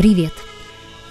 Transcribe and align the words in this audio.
Привет! 0.00 0.32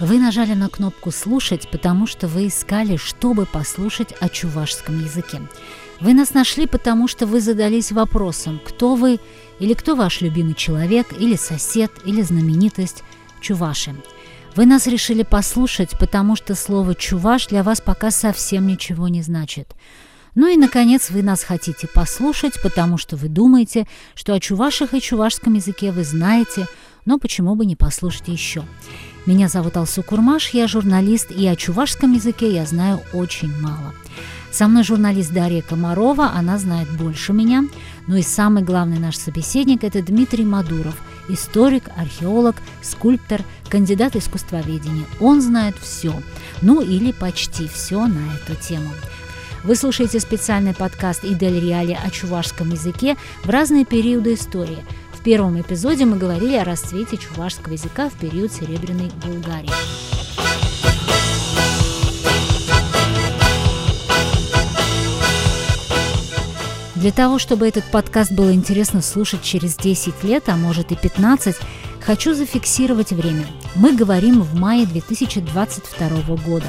Вы 0.00 0.18
нажали 0.18 0.54
на 0.54 0.68
кнопку 0.68 1.12
«Слушать», 1.12 1.68
потому 1.70 2.08
что 2.08 2.26
вы 2.26 2.48
искали, 2.48 2.96
чтобы 2.96 3.46
послушать 3.46 4.12
о 4.18 4.28
чувашском 4.28 4.98
языке. 4.98 5.42
Вы 6.00 6.12
нас 6.12 6.34
нашли, 6.34 6.66
потому 6.66 7.06
что 7.06 7.24
вы 7.24 7.40
задались 7.40 7.92
вопросом, 7.92 8.60
кто 8.64 8.96
вы 8.96 9.20
или 9.60 9.74
кто 9.74 9.94
ваш 9.94 10.22
любимый 10.22 10.54
человек, 10.54 11.12
или 11.16 11.36
сосед, 11.36 11.92
или 12.04 12.20
знаменитость 12.20 13.04
чуваши. 13.40 13.94
Вы 14.56 14.66
нас 14.66 14.88
решили 14.88 15.22
послушать, 15.22 15.96
потому 15.96 16.34
что 16.34 16.56
слово 16.56 16.96
«чуваш» 16.96 17.46
для 17.46 17.62
вас 17.62 17.80
пока 17.80 18.10
совсем 18.10 18.66
ничего 18.66 19.06
не 19.06 19.22
значит. 19.22 19.72
Ну 20.34 20.46
и, 20.46 20.56
наконец, 20.56 21.10
вы 21.10 21.22
нас 21.22 21.42
хотите 21.42 21.88
послушать, 21.88 22.60
потому 22.62 22.98
что 22.98 23.16
вы 23.16 23.28
думаете, 23.28 23.86
что 24.14 24.32
о 24.32 24.40
чувашах 24.40 24.94
и 24.94 25.00
чувашском 25.00 25.54
языке 25.54 25.90
вы 25.90 26.04
знаете, 26.04 26.66
но 27.04 27.18
почему 27.18 27.54
бы 27.56 27.66
не 27.66 27.76
послушать 27.76 28.28
еще. 28.28 28.64
Меня 29.26 29.48
зовут 29.48 29.76
Алсу 29.76 30.02
Курмаш, 30.02 30.50
я 30.50 30.66
журналист, 30.68 31.30
и 31.30 31.46
о 31.46 31.56
чувашском 31.56 32.12
языке 32.12 32.52
я 32.52 32.64
знаю 32.64 33.00
очень 33.12 33.54
мало. 33.60 33.94
Со 34.50 34.66
мной 34.66 34.82
журналист 34.82 35.32
Дарья 35.32 35.62
Комарова, 35.62 36.32
она 36.32 36.58
знает 36.58 36.88
больше 36.96 37.32
меня. 37.32 37.64
Ну 38.06 38.16
и 38.16 38.22
самый 38.22 38.62
главный 38.62 38.98
наш 38.98 39.16
собеседник– 39.16 39.84
это 39.84 40.02
Дмитрий 40.02 40.44
Мадуров, 40.44 40.96
историк, 41.28 41.84
археолог, 41.96 42.56
скульптор, 42.82 43.42
кандидат 43.68 44.16
искусствоведения. 44.16 45.06
Он 45.20 45.40
знает 45.40 45.76
все, 45.80 46.12
ну 46.62 46.80
или 46.80 47.12
почти 47.12 47.68
все 47.68 48.06
на 48.06 48.20
эту 48.34 48.60
тему. 48.60 48.90
Вы 49.62 49.76
слушаете 49.76 50.20
специальный 50.20 50.72
подкаст 50.72 51.22
«Идель 51.22 51.60
Реали» 51.60 51.98
о 52.02 52.08
чувашском 52.10 52.70
языке 52.70 53.18
в 53.44 53.50
разные 53.50 53.84
периоды 53.84 54.32
истории. 54.32 54.78
В 55.12 55.22
первом 55.22 55.60
эпизоде 55.60 56.06
мы 56.06 56.16
говорили 56.16 56.56
о 56.56 56.64
расцвете 56.64 57.18
чувашского 57.18 57.74
языка 57.74 58.08
в 58.08 58.14
период 58.14 58.52
Серебряной 58.52 59.10
Булгарии. 59.22 59.68
Для 66.94 67.12
того, 67.12 67.38
чтобы 67.38 67.68
этот 67.68 67.84
подкаст 67.84 68.32
было 68.32 68.52
интересно 68.54 69.02
слушать 69.02 69.42
через 69.42 69.76
10 69.76 70.24
лет, 70.24 70.48
а 70.48 70.56
может 70.56 70.90
и 70.92 70.96
15, 70.96 71.56
хочу 72.00 72.34
зафиксировать 72.34 73.12
время. 73.12 73.46
Мы 73.74 73.94
говорим 73.94 74.42
в 74.42 74.54
мае 74.54 74.86
2022 74.86 76.36
года. 76.36 76.68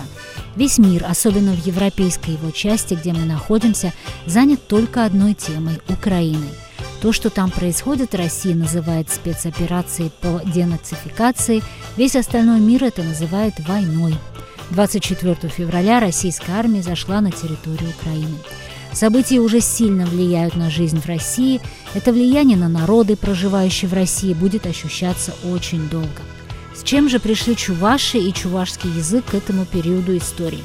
Весь 0.56 0.78
мир, 0.78 1.06
особенно 1.08 1.54
в 1.54 1.66
европейской 1.66 2.32
его 2.32 2.52
части, 2.52 2.94
где 2.94 3.14
мы 3.14 3.26
находимся, 3.26 3.94
занят 4.26 4.68
только 4.68 5.06
одной 5.06 5.34
темой– 5.34 5.80
Украиной. 5.90 6.50
То, 7.02 7.12
что 7.12 7.30
там 7.30 7.50
происходит, 7.50 8.14
Россия 8.14 8.54
называет 8.54 9.10
спецоперацией 9.10 10.12
по 10.22 10.42
денацификации, 10.46 11.64
весь 11.98 12.16
остальной 12.16 12.60
мир 12.60 12.84
это 12.84 13.02
называет 13.02 13.54
войной. 13.68 14.16
24 14.72 15.36
февраля 15.50 16.00
российская 16.00 16.54
армия 16.54 16.84
зашла 16.84 17.22
на 17.22 17.32
территорию 17.32 17.90
Украины. 18.00 18.38
События 18.94 19.40
уже 19.40 19.62
сильно 19.62 20.06
влияют 20.06 20.56
на 20.56 20.70
жизнь 20.70 21.00
в 21.00 21.06
России. 21.06 21.62
Это 21.94 22.12
влияние 22.12 22.58
на 22.58 22.68
народы, 22.68 23.16
проживающие 23.16 23.90
в 23.90 23.94
России, 23.94 24.34
будет 24.34 24.66
ощущаться 24.66 25.34
очень 25.50 25.88
долго. 25.90 26.22
С 26.76 26.84
чем 26.84 27.10
же 27.10 27.20
пришли 27.20 27.56
чуваши 27.56 28.18
и 28.18 28.34
чувашский 28.34 28.90
язык 28.90 29.26
к 29.26 29.34
этому 29.34 29.66
периоду 29.66 30.18
истории? 30.18 30.64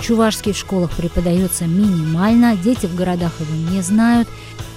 Чувашский 0.00 0.52
в 0.52 0.56
школах 0.56 0.90
преподается 0.92 1.66
минимально, 1.66 2.56
дети 2.56 2.86
в 2.86 2.94
городах 2.94 3.32
его 3.40 3.72
не 3.72 3.82
знают. 3.82 4.28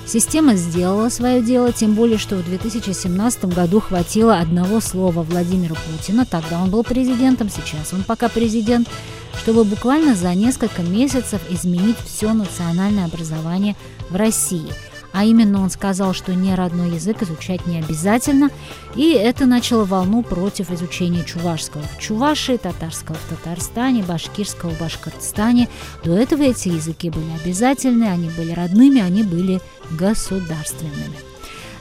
Система 0.06 0.56
сделала 0.56 1.10
свое 1.10 1.42
дело, 1.42 1.72
тем 1.72 1.94
более, 1.94 2.18
что 2.18 2.36
в 2.36 2.44
2017 2.44 3.46
году 3.46 3.80
хватило 3.80 4.40
одного 4.40 4.82
слова 4.82 5.22
Владимира 5.22 5.76
Путина, 5.76 6.26
тогда 6.26 6.62
он 6.62 6.70
был 6.72 6.84
президентом, 6.84 7.50
сейчас 7.50 7.94
он 7.94 8.04
пока 8.04 8.28
президент, 8.28 8.90
чтобы 9.38 9.64
буквально 9.64 10.16
за 10.16 10.34
несколько 10.34 10.82
месяцев 10.82 11.42
изменить 11.50 11.98
все 12.06 12.34
национальное 12.34 13.06
образование 13.06 13.76
в 14.10 14.16
России. 14.16 14.72
А 15.14 15.26
именно 15.26 15.62
он 15.62 15.70
сказал, 15.70 16.14
что 16.14 16.34
не 16.34 16.56
родной 16.56 16.92
язык 16.92 17.22
изучать 17.22 17.68
не 17.68 17.80
обязательно, 17.80 18.50
и 18.96 19.12
это 19.12 19.46
начало 19.46 19.84
волну 19.84 20.24
против 20.24 20.72
изучения 20.72 21.24
чувашского 21.26 21.84
в 21.84 22.00
Чувашии, 22.00 22.58
татарского 22.58 23.18
в 23.18 23.30
Татарстане, 23.30 24.04
башкирского 24.04 24.70
в 24.70 24.80
Башкортостане. 24.80 25.68
До 26.04 26.14
этого 26.14 26.44
эти 26.44 26.70
языки 26.70 27.10
были 27.10 27.30
обязательны, 27.44 28.06
они 28.06 28.30
были 28.30 28.54
родными, 28.54 29.02
они 29.02 29.24
были 29.24 29.60
государственными. 29.92 31.31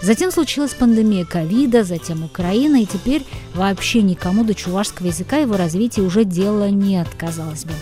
Затем 0.03 0.31
случилась 0.31 0.73
пандемия 0.73 1.27
ковида, 1.27 1.85
затем 1.85 2.25
Украина, 2.25 2.83
и 2.83 2.87
теперь 2.87 3.23
вообще 3.55 4.01
никому 4.03 4.45
до 4.45 4.55
чувашского 4.55 5.09
языка 5.09 5.37
его 5.37 5.57
развития 5.57 6.01
уже 6.03 6.25
дела 6.25 6.71
нет, 6.71 7.09
казалось 7.19 7.65
бы. 7.65 7.73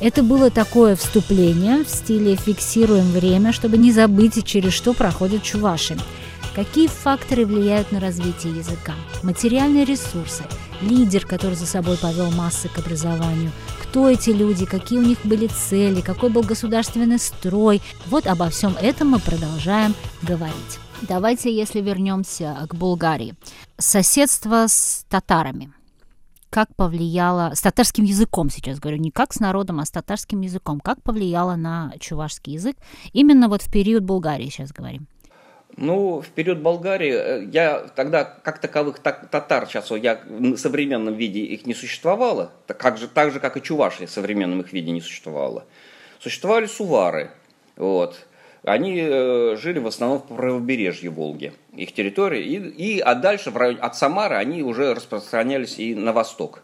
Это 0.00 0.22
было 0.22 0.50
такое 0.50 0.94
вступление 0.94 1.84
в 1.84 1.88
стиле 1.88 2.36
«фиксируем 2.36 3.10
время», 3.10 3.52
чтобы 3.52 3.76
не 3.78 3.90
забыть, 3.90 4.44
через 4.44 4.72
что 4.72 4.92
проходят 4.92 5.42
чуваши. 5.42 5.98
Какие 6.54 6.86
факторы 6.86 7.44
влияют 7.44 7.90
на 7.90 7.98
развитие 7.98 8.56
языка? 8.56 8.94
Материальные 9.24 9.84
ресурсы, 9.84 10.44
лидер, 10.80 11.26
который 11.26 11.54
за 11.54 11.66
собой 11.66 11.96
повел 11.96 12.30
массы 12.30 12.68
к 12.68 12.78
образованию, 12.78 13.50
кто 13.82 14.08
эти 14.08 14.30
люди, 14.30 14.66
какие 14.66 15.00
у 15.00 15.04
них 15.04 15.18
были 15.24 15.48
цели, 15.48 16.00
какой 16.00 16.30
был 16.30 16.42
государственный 16.42 17.18
строй. 17.18 17.82
Вот 18.06 18.28
обо 18.28 18.50
всем 18.50 18.76
этом 18.80 19.08
мы 19.08 19.18
продолжаем 19.18 19.94
говорить. 20.22 20.78
Давайте, 21.02 21.54
если 21.54 21.80
вернемся 21.80 22.66
к 22.68 22.74
Булгарии. 22.74 23.34
Соседство 23.76 24.66
с 24.66 25.06
татарами. 25.08 25.72
Как 26.50 26.74
повлияло, 26.74 27.52
с 27.54 27.60
татарским 27.60 28.04
языком 28.04 28.50
сейчас 28.50 28.80
говорю, 28.80 28.98
не 28.98 29.10
как 29.10 29.32
с 29.32 29.38
народом, 29.38 29.78
а 29.80 29.84
с 29.84 29.90
татарским 29.90 30.40
языком. 30.40 30.80
Как 30.80 31.00
повлияло 31.02 31.54
на 31.54 31.92
чувашский 32.00 32.54
язык 32.54 32.76
именно 33.12 33.48
вот 33.48 33.62
в 33.62 33.70
период 33.70 34.02
Булгарии 34.02 34.48
сейчас 34.48 34.72
говорим? 34.72 35.06
Ну, 35.76 36.20
в 36.20 36.28
период 36.30 36.58
Болгарии, 36.58 37.12
э, 37.12 37.44
я 37.52 37.86
тогда, 37.94 38.24
как 38.24 38.60
таковых 38.60 38.98
татар, 38.98 39.68
сейчас 39.68 39.90
я 39.92 40.20
в 40.26 40.56
современном 40.56 41.14
виде 41.14 41.40
их 41.40 41.66
не 41.66 41.74
существовало, 41.74 42.50
так 42.66 42.98
же, 42.98 43.06
так 43.06 43.30
же 43.30 43.38
как 43.38 43.56
и 43.56 43.62
чуваши 43.62 44.06
в 44.06 44.10
современном 44.10 44.60
их 44.62 44.72
виде 44.72 44.90
не 44.90 45.00
существовало. 45.00 45.64
Существовали 46.18 46.66
сувары, 46.66 47.30
вот, 47.76 48.26
они 48.68 48.98
э, 49.00 49.56
жили 49.60 49.78
в 49.78 49.86
основном 49.86 50.18
в 50.18 50.34
правобережье 50.34 51.10
Волги, 51.10 51.52
их 51.74 51.92
территории, 51.92 52.44
и, 52.44 52.96
и 52.96 53.00
а 53.00 53.14
дальше 53.14 53.50
в 53.50 53.56
районе, 53.56 53.80
от 53.80 53.96
Самары 53.96 54.36
они 54.36 54.62
уже 54.62 54.94
распространялись 54.94 55.78
и 55.78 55.94
на 55.94 56.12
восток. 56.12 56.62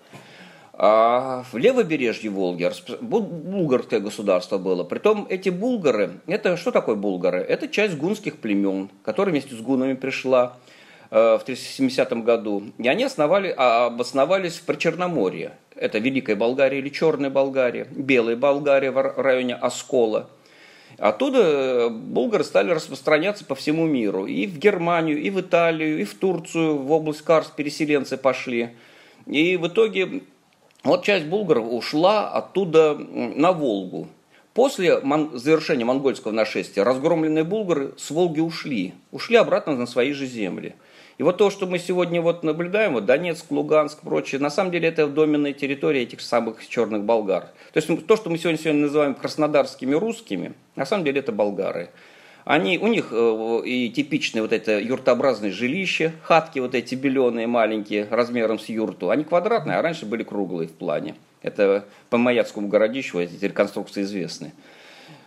А 0.76 1.44
в 1.52 1.56
левобережье 1.56 2.30
Волги 2.30 2.68
булгарское 3.00 4.00
государство 4.00 4.58
было. 4.58 4.82
Притом 4.82 5.26
эти 5.30 5.48
булгары, 5.48 6.20
это 6.26 6.56
что 6.56 6.72
такое 6.72 6.96
булгары? 6.96 7.40
Это 7.40 7.68
часть 7.68 7.96
гунских 7.96 8.38
племен, 8.38 8.90
которая 9.04 9.32
вместе 9.32 9.54
с 9.54 9.60
гунами 9.60 9.94
пришла 9.94 10.56
э, 11.10 11.38
в 11.40 11.44
370 11.44 12.24
году. 12.24 12.64
И 12.78 12.88
они 12.88 13.04
основали, 13.04 13.54
а, 13.56 13.86
обосновались 13.86 14.54
в 14.54 14.62
Причерноморье. 14.62 15.52
Это 15.76 15.98
Великая 15.98 16.34
Болгария 16.34 16.78
или 16.78 16.88
Черная 16.88 17.30
Болгария, 17.30 17.86
Белая 17.90 18.36
Болгария 18.36 18.90
в 18.90 19.00
районе 19.16 19.54
Оскола– 19.54 20.28
Оттуда 20.98 21.38
э, 21.40 21.88
булгары 21.88 22.44
стали 22.44 22.70
распространяться 22.70 23.44
по 23.44 23.54
всему 23.54 23.86
миру. 23.86 24.26
И 24.26 24.46
в 24.46 24.58
Германию, 24.58 25.20
и 25.20 25.30
в 25.30 25.40
Италию, 25.40 26.00
и 26.00 26.04
в 26.04 26.14
Турцию, 26.14 26.78
в 26.78 26.92
область 26.92 27.22
Карс 27.22 27.48
переселенцы 27.48 28.16
пошли. 28.16 28.70
И 29.26 29.56
в 29.56 29.66
итоге 29.66 30.22
вот 30.84 31.04
часть 31.04 31.26
булгаров 31.26 31.66
ушла 31.68 32.30
оттуда 32.30 32.94
на 32.94 33.52
Волгу. 33.52 34.08
После 34.54 35.00
завершения 35.32 35.84
монгольского 35.84 36.30
нашествия 36.30 36.84
разгромленные 36.84 37.42
булгары 37.42 37.92
с 37.96 38.12
Волги 38.12 38.38
ушли. 38.38 38.94
Ушли 39.10 39.34
обратно 39.34 39.76
на 39.76 39.86
свои 39.86 40.12
же 40.12 40.26
земли. 40.26 40.76
И 41.18 41.24
вот 41.24 41.38
то, 41.38 41.50
что 41.50 41.66
мы 41.66 41.80
сегодня 41.80 42.22
вот 42.22 42.44
наблюдаем, 42.44 42.92
вот 42.92 43.04
Донецк, 43.04 43.50
Луганск, 43.50 44.00
прочее, 44.02 44.40
на 44.40 44.50
самом 44.50 44.70
деле 44.70 44.88
это 44.88 45.08
доменная 45.08 45.54
территория 45.54 46.02
этих 46.02 46.20
самых 46.20 46.66
черных 46.68 47.02
болгар. 47.02 47.48
То 47.72 47.80
есть 47.80 48.06
то, 48.06 48.16
что 48.16 48.30
мы 48.30 48.38
сегодня, 48.38 48.58
сегодня 48.58 48.82
называем 48.82 49.14
краснодарскими 49.14 49.94
русскими, 49.94 50.54
на 50.76 50.86
самом 50.86 51.04
деле 51.04 51.18
это 51.18 51.32
болгары. 51.32 51.90
Они, 52.44 52.78
у 52.78 52.86
них 52.86 53.08
э, 53.10 53.62
и 53.64 53.90
типичное 53.90 54.42
вот 54.42 54.52
это 54.52 54.78
юртообразное 54.78 55.50
жилище, 55.50 56.12
хатки 56.22 56.60
вот 56.60 56.76
эти 56.76 56.94
беленые, 56.94 57.48
маленькие, 57.48 58.06
размером 58.08 58.60
с 58.60 58.68
юрту, 58.68 59.10
они 59.10 59.24
квадратные, 59.24 59.78
а 59.78 59.82
раньше 59.82 60.06
были 60.06 60.22
круглые 60.22 60.68
в 60.68 60.72
плане. 60.72 61.16
Это 61.44 61.84
по 62.08 62.16
Маяцкому 62.16 62.68
городищу 62.68 63.20
эти 63.20 63.44
реконструкции 63.44 64.02
известны. 64.02 64.54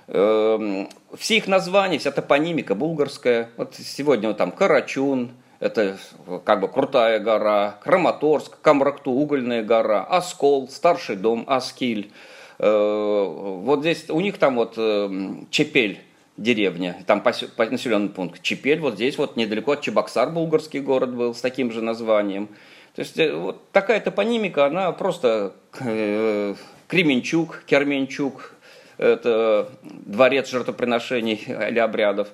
Эм, 0.08 0.90
все 1.16 1.38
их 1.38 1.48
названия, 1.48 2.00
вся 2.00 2.12
топонимика 2.12 2.74
булгарская. 2.74 3.50
Вот 3.56 3.76
сегодня 3.76 4.30
вот 4.30 4.38
там 4.38 4.52
Карачун, 4.52 5.30
это 5.60 5.98
как 6.44 6.60
бы 6.60 6.70
крутая 6.70 7.20
гора, 7.20 7.80
Краматорск, 7.84 8.60
Камракту, 8.62 9.12
угольная 9.12 9.64
гора, 9.64 10.04
Оскол, 10.04 10.68
старший 10.70 11.18
дом, 11.18 11.44
Аскиль. 11.46 12.12
Э, 12.58 13.24
вот 13.28 13.82
здесь 13.82 14.10
у 14.10 14.20
них 14.20 14.40
там 14.40 14.56
вот 14.56 14.74
э, 14.78 15.10
Чепель, 15.52 16.00
деревня, 16.36 17.04
там 17.06 17.24
населенный 17.24 18.10
пункт 18.10 18.42
Чепель, 18.42 18.80
вот 18.80 18.96
здесь 18.96 19.20
вот 19.20 19.38
недалеко 19.38 19.74
от 19.74 19.82
Чебоксар, 19.82 20.32
булгарский 20.32 20.80
город 20.80 21.14
был 21.14 21.36
с 21.36 21.42
таким 21.42 21.72
же 21.72 21.84
названием. 21.84 22.50
То 22.98 23.02
есть 23.04 23.20
э, 23.20 23.32
вот 23.32 23.70
такая 23.72 24.00
топонимика, 24.00 24.66
она 24.66 24.92
просто 24.92 25.54
э, 25.80 26.56
Кременчук, 26.88 27.62
Керменчук, 27.68 28.56
это 28.98 29.70
дворец 29.84 30.50
жертвоприношений 30.50 31.36
или 31.36 31.78
обрядов. 31.78 32.30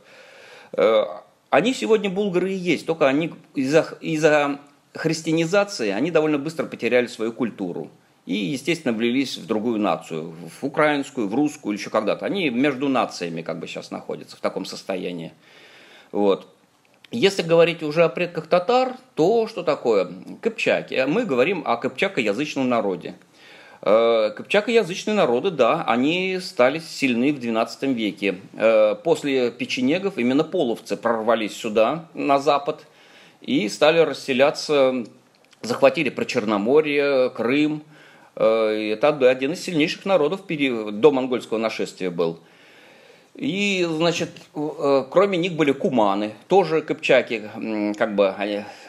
Э, 0.71 1.04
они 1.50 1.74
сегодня 1.74 2.10
булгары 2.10 2.54
и 2.54 2.56
есть, 2.56 2.86
только 2.86 3.10
они 3.10 3.33
из-за 3.56 3.98
из 4.00 4.24
христианизации 4.94 5.89
они 5.89 6.12
довольно 6.12 6.38
быстро 6.38 6.65
потеряли 6.65 7.07
свою 7.07 7.33
культуру. 7.33 7.92
И, 8.25 8.33
естественно, 8.33 8.94
влились 8.94 9.36
в 9.38 9.45
другую 9.45 9.81
нацию, 9.81 10.33
в 10.62 10.65
украинскую, 10.65 11.27
в 11.27 11.36
русскую 11.36 11.75
еще 11.75 11.89
когда-то. 11.89 12.25
Они 12.25 12.50
между 12.50 12.88
нациями 12.88 13.42
как 13.42 13.60
бы 13.60 13.68
сейчас 13.68 13.92
находятся 13.92 14.38
в 14.38 14.39
таком 14.39 14.63
состоянии. 14.63 15.33
Вот. 16.13 16.48
Если 17.13 17.44
говорить 17.44 17.83
уже 17.83 18.06
о 18.06 18.10
предках 18.10 18.48
татар, 18.48 18.95
то 19.13 19.48
что 19.48 19.62
такое? 19.62 20.10
Кыпчаки. 20.42 21.06
Мы 21.07 21.25
говорим 21.25 21.62
о 21.63 21.77
кыпчакоязычном 21.77 22.68
народе. 22.68 23.13
Э, 23.83 24.31
кыпчакоязычные 24.36 25.13
народы, 25.13 25.51
да, 25.51 25.83
они 25.83 26.39
стали 26.42 26.80
сильны 26.80 27.31
в 27.31 27.38
XII 27.38 27.94
веке. 27.94 28.39
Э, 28.54 28.95
после 28.95 29.51
печенегов 29.51 30.18
именно 30.18 30.44
половцы 30.44 30.98
прорвались 30.98 31.56
сюда, 31.56 32.07
на 32.15 32.39
запад, 32.39 32.88
и 33.42 33.69
стали 33.69 34.00
расселяться, 34.00 35.06
захватили 35.62 36.10
Прочерноморье, 36.10 37.30
Крым. 37.30 37.83
Э, 38.36 38.92
это 38.92 39.10
один 39.30 39.51
из 39.51 39.63
сильнейших 39.63 40.06
народов 40.06 40.48
до 40.48 41.12
монгольского 41.12 41.60
нашествия 41.60 42.10
был– 42.10 42.39
и, 43.36 43.88
значит, 43.90 44.30
э, 44.56 45.06
кроме 45.10 45.38
них 45.38 45.54
были 45.54 45.72
куманы, 45.72 46.34
тоже 46.48 46.82
кыпчаки, 46.82 47.50
как 47.98 48.16
бы, 48.16 48.34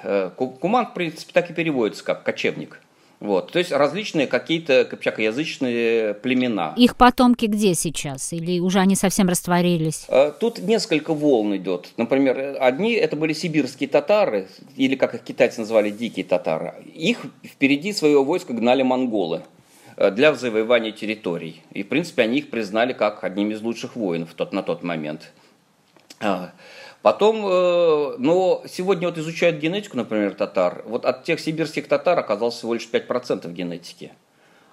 э, 0.03 0.31
куман, 0.37 0.87
в 0.87 0.95
принципе, 0.95 1.33
так 1.33 1.51
и 1.51 1.55
переводится, 1.55 2.05
как 2.05 2.25
кочевник. 2.25 2.81
Вот, 3.21 3.53
то 3.53 3.59
есть 3.59 3.73
различные 3.73 4.27
какие-то 4.27 4.85
кыпчакоязычные 4.85 6.13
племена. 6.13 6.75
Их 6.77 6.95
потомки 6.97 7.47
где 7.47 7.75
сейчас? 7.75 8.35
Или 8.35 8.59
уже 8.59 8.81
они 8.81 8.97
совсем 8.97 9.29
растворились? 9.29 10.05
Э, 10.09 10.31
тут 10.39 10.59
несколько 10.59 11.15
волн 11.15 11.57
идет. 11.57 11.89
Например, 11.97 12.59
одни 12.61 12.93
это 12.93 13.17
были 13.17 13.33
сибирские 13.33 13.89
татары, 13.89 14.49
или 14.77 14.95
как 14.95 15.15
их 15.15 15.23
китайцы 15.23 15.61
называли, 15.61 15.89
дикие 15.89 16.27
татары. 16.27 16.75
Их 16.95 17.25
впереди 17.43 17.95
своего 17.95 18.25
войска 18.25 18.53
гнали 18.53 18.83
монголы. 18.83 19.43
Э, 19.97 20.11
для 20.11 20.35
завоевания 20.35 20.93
территорий. 20.93 21.63
И, 21.73 21.83
в 21.83 21.89
принципе, 21.89 22.23
они 22.23 22.39
их 22.39 22.51
признали 22.51 22.93
как 22.93 23.25
одним 23.25 23.51
из 23.51 23.63
лучших 23.63 23.97
воинов 23.97 24.35
тот, 24.35 24.53
на 24.53 24.63
тот 24.63 24.83
момент. 24.83 25.33
А, 26.21 26.53
потом, 27.03 27.45
э, 27.47 28.17
но 28.19 28.63
сегодня 28.69 29.09
вот 29.09 29.19
изучают 29.19 29.59
генетику, 29.59 29.97
например, 29.97 30.35
татар. 30.35 30.83
Вот 30.87 31.05
от 31.05 31.25
тех 31.25 31.41
сибирских 31.41 31.89
татар 31.89 32.19
оказалось 32.19 32.55
всего 32.55 32.75
лишь 32.75 32.89
5% 32.91 33.51
генетики. 33.53 34.13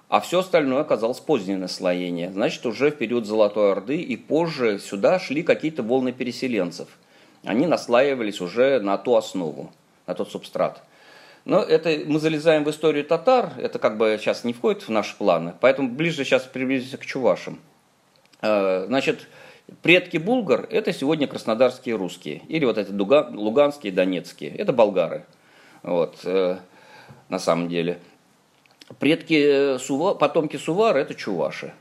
А 0.08 0.20
все 0.20 0.40
остальное 0.40 0.80
оказалось 0.80 1.20
позднее 1.20 1.56
наслоение. 1.56 2.30
Значит, 2.32 2.66
уже 2.66 2.90
в 2.90 2.96
период 2.96 3.26
Золотой 3.26 3.72
Орды 3.72 3.96
и 3.96 4.16
позже 4.16 4.78
сюда 4.78 5.18
шли 5.18 5.42
какие-то 5.42 5.82
волны 5.82 6.12
переселенцев. 6.12 6.88
Они 7.44 7.66
наслаивались 7.66 8.40
уже 8.40 8.78
на 8.80 8.98
ту 8.98 9.16
основу, 9.16 9.72
на 10.06 10.14
тот 10.14 10.30
субстрат. 10.30 10.82
Но 11.44 11.60
это 11.60 12.00
мы 12.06 12.20
залезаем 12.20 12.64
в 12.64 12.70
историю 12.70 13.04
татар, 13.04 13.52
это 13.58 13.78
как 13.78 13.96
бы 13.96 14.16
сейчас 14.20 14.44
не 14.44 14.52
входит 14.52 14.82
в 14.82 14.88
наши 14.90 15.16
планы, 15.16 15.54
поэтому 15.60 15.88
ближе 15.88 16.24
сейчас 16.24 16.44
приблизимся 16.44 16.98
к 16.98 17.04
чувашам. 17.04 17.58
Э, 18.42 18.84
значит, 18.86 19.26
предки 19.82 20.18
булгар– 20.18 20.68
это 20.70 20.92
сегодня 20.92 21.26
краснодарские 21.26 21.96
русские, 21.96 22.42
или 22.48 22.64
вот 22.64 22.78
эти 22.78 22.92
луганские, 22.92 23.92
донецкие, 23.92 24.54
это 24.54 24.72
болгары, 24.72 25.24
вот, 25.82 26.20
э, 26.24 26.58
на 27.28 27.38
самом 27.40 27.68
деле. 27.68 27.98
Предки, 29.00 29.78
Сува, 29.78 30.14
потомки 30.14 30.56
Сувара– 30.56 30.98
это 30.98 31.14
чуваши. 31.14 31.72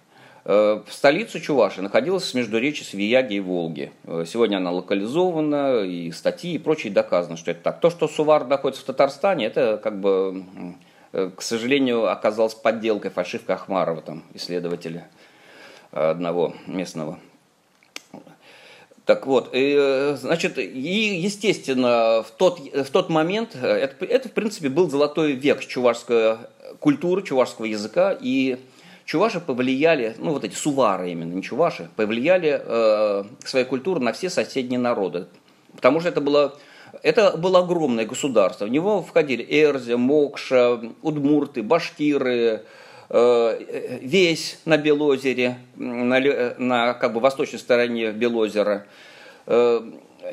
Э, 0.43 0.81
в 0.85 0.91
столице 0.91 1.39
Чуваши 1.39 1.81
находилась 1.81 2.33
междуречие 2.33 2.85
Свияги 2.85 3.35
и 3.35 3.39
Волги. 3.39 3.91
Э, 4.05 4.25
сегодня 4.27 4.57
она 4.57 4.71
локализована, 4.71 5.81
и 5.81 6.11
статьи 6.11 6.53
и 6.53 6.57
прочее 6.57 6.91
доказано, 6.91 7.37
что 7.37 7.51
это 7.51 7.61
так. 7.61 7.79
То, 7.79 7.89
что 7.89 8.07
Сувар 8.07 8.45
находится 8.47 8.81
в 8.81 8.85
Татарстане, 8.85 9.45
это 9.45 9.79
как 9.81 9.99
бы, 9.99 10.43
э, 11.13 11.29
к 11.35 11.41
сожалению, 11.41 12.11
оказалось 12.11 12.55
подделкой, 12.55 13.11
фальшивкой 13.11 13.55
Ахмарова, 13.55 14.01
там, 14.01 14.23
исследователя 14.33 15.07
одного 15.91 16.53
местного. 16.67 17.19
Так 19.05 19.27
вот, 19.27 19.49
и, 19.51 20.13
значит, 20.15 20.57
и, 20.57 21.19
естественно, 21.19 22.23
в 22.23 22.31
тот, 22.37 22.59
в 22.59 22.89
тот 22.91 23.09
момент, 23.09 23.55
это, 23.55 24.05
это, 24.05 24.29
в 24.29 24.31
принципе, 24.31 24.69
был 24.69 24.89
золотой 24.89 25.33
век 25.33 25.65
чувашской 25.65 26.37
культуры, 26.79 27.23
чувашского 27.23 27.65
языка, 27.65 28.15
и 28.17 28.57
Чуваши 29.11 29.41
повлияли, 29.41 30.15
ну 30.19 30.31
вот 30.31 30.45
эти 30.45 30.55
сувары 30.55 31.11
именно, 31.11 31.33
не 31.33 31.43
чуваши, 31.43 31.89
повлияли 31.97 32.61
э, 32.63 33.23
своей 33.43 33.65
культурой 33.65 34.01
на 34.01 34.13
все 34.13 34.29
соседние 34.29 34.79
народы. 34.79 35.25
Потому 35.75 35.99
что 35.99 36.07
это 36.07 36.21
было, 36.21 36.57
это 37.03 37.35
было 37.35 37.59
огромное 37.59 38.05
государство. 38.05 38.63
В 38.63 38.69
него 38.69 39.03
входили 39.03 39.45
Эрзя, 39.49 39.97
Мокша, 39.97 40.79
Удмурты, 41.01 41.61
Башкиры, 41.61 42.63
э, 43.09 43.99
Весь 44.01 44.61
на 44.63 44.77
Белозере, 44.77 45.57
на, 45.75 46.21
на 46.57 46.93
как 46.93 47.11
бы 47.11 47.19
восточной 47.19 47.59
стороне 47.59 48.13
Белозера. 48.13 48.85
Э, 49.45 49.81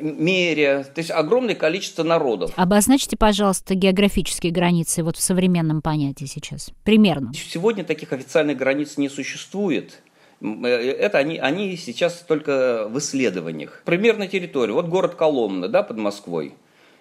Мерия, 0.01 0.85
то 0.85 0.99
есть 0.99 1.11
огромное 1.11 1.55
количество 1.55 2.03
народов. 2.03 2.53
Обозначьте, 2.57 3.17
пожалуйста, 3.17 3.75
географические 3.75 4.53
границы 4.53 5.03
вот 5.03 5.17
в 5.17 5.21
современном 5.21 5.83
понятии 5.83 6.27
сейчас, 6.27 6.71
примерно. 6.85 7.33
Сегодня 7.35 7.85
таких 7.85 8.13
официальных 8.13 8.57
границ 8.57 8.97
не 8.97 9.09
существует. 9.09 10.03
Э, 10.41 10.67
это 10.67 11.19
они, 11.19 11.39
они 11.39 11.77
сейчас 11.77 12.25
только 12.27 12.87
в 12.89 12.99
исследованиях. 12.99 13.83
Примерно 13.85 14.27
территория. 14.27 14.73
Вот 14.73 14.87
город 14.87 15.15
Коломна, 15.15 15.69
да, 15.69 15.83
под 15.83 15.99
Москвой. 15.99 16.55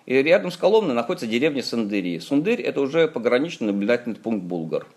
И 0.06 0.14
рядом 0.14 0.52
с 0.52 0.58
Коломной 0.58 0.96
находится 0.96 1.28
деревня 1.28 1.62
Сандыри. 1.62 2.20
Сундырь– 2.20 2.62
это 2.64 2.80
уже 2.80 3.08
пограничный 3.08 3.68
наблюдательный 3.68 4.16
пункт 4.16 4.46
Булгар. 4.46 4.88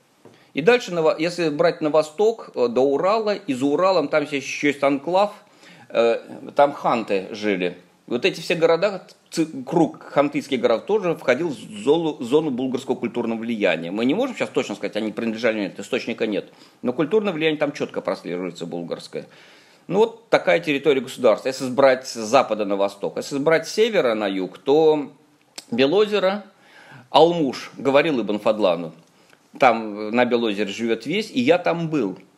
И 0.55 0.63
дальше, 0.63 0.93
если 1.19 1.49
брать 1.49 1.81
на 1.81 1.91
восток, 1.91 2.51
э, 2.55 2.69
до 2.69 2.81
Урала, 2.81 3.35
и 3.35 3.53
за 3.53 3.67
Уралом 3.67 4.09
там 4.09 4.25
еще 4.25 4.69
есть 4.69 4.83
анклав, 4.83 5.33
там 6.55 6.73
ханты 6.73 7.29
жили– 7.33 7.77
вот 8.11 8.25
эти 8.25 8.41
все 8.41 8.57
города, 8.57 9.07
круг 9.65 10.03
хантыйских 10.03 10.61
городов 10.61 10.85
тоже 10.87 11.15
входил 11.15 11.49
в 11.49 12.25
зону, 12.25 12.51
булгарского 12.51 12.97
культурного 12.97 13.39
влияния. 13.39 13.93
Мы 13.93 14.05
не 14.05 14.15
можем 14.15 14.35
сейчас 14.35 14.49
точно 14.49 14.75
сказать, 14.75 14.97
они 14.97 15.13
принадлежали 15.13 15.61
нет, 15.61 15.79
источника 15.79 16.27
нет. 16.27 16.53
Но 16.83 16.93
культурное 16.93 17.33
влияние 17.33 17.61
там 17.61 17.71
четко 17.71 18.01
прослеживается 18.01 18.67
булгарское. 18.67 19.27
Ну 19.87 20.01
вот 20.01 20.29
такая 20.29 20.59
территория 20.59 21.01
государства. 21.01 21.47
Если 21.47 21.71
брать 21.71 22.09
с 22.09 22.15
запада 22.15 22.65
на 22.65 22.75
восток, 22.75 23.17
если 23.17 23.39
брать 23.39 23.69
с 23.69 23.73
севера 23.73 24.15
на 24.15 24.27
юг, 24.27 24.59
то 24.59 25.13
Белозеро, 25.71 26.45
Алмуш, 27.11 27.71
говорил 27.77 28.21
Ибн 28.21 28.41
Фадлану, 28.41 28.93
там 29.57 30.11
на 30.11 30.25
Белозере 30.25 30.73
живет 30.73 31.07
весь, 31.07 31.31
и 31.31 31.41
я 31.41 31.59
там 31.59 31.89
был– 31.89 32.19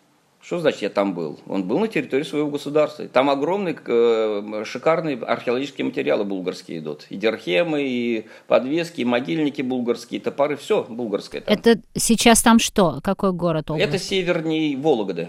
что 0.43 0.59
значит 0.59 0.83
я 0.83 0.91
там 0.91 1.15
был? 1.15 1.39
Он 1.47 1.63
был 1.63 1.79
на 1.79 1.87
территории 1.87 2.25
своего 2.25 2.51
государства. 2.51 3.07
Там 3.07 3.31
огромные, 3.31 3.77
э, 3.87 4.65
шикарные 4.67 5.17
археологические 5.17 5.85
материалы 5.85 6.25
булгарские 6.25 6.81
идут. 6.81 7.07
И 7.11 7.17
дерхемы, 7.17 7.83
и 7.85 8.27
подвески, 8.49 9.03
и 9.03 9.05
могильники 9.05 9.63
булгарские, 9.63 10.21
и 10.21 10.23
топоры, 10.23 10.57
все 10.57 10.83
булгарское 10.83 11.43
там. 11.43 11.55
Это 11.55 11.81
сейчас 11.95 12.43
там 12.43 12.59
что? 12.59 12.99
Какой 13.05 13.33
город? 13.33 13.71
Область? 13.71 13.89
Это 13.89 13.99
северней 13.99 14.75
Вологды. 14.75 15.29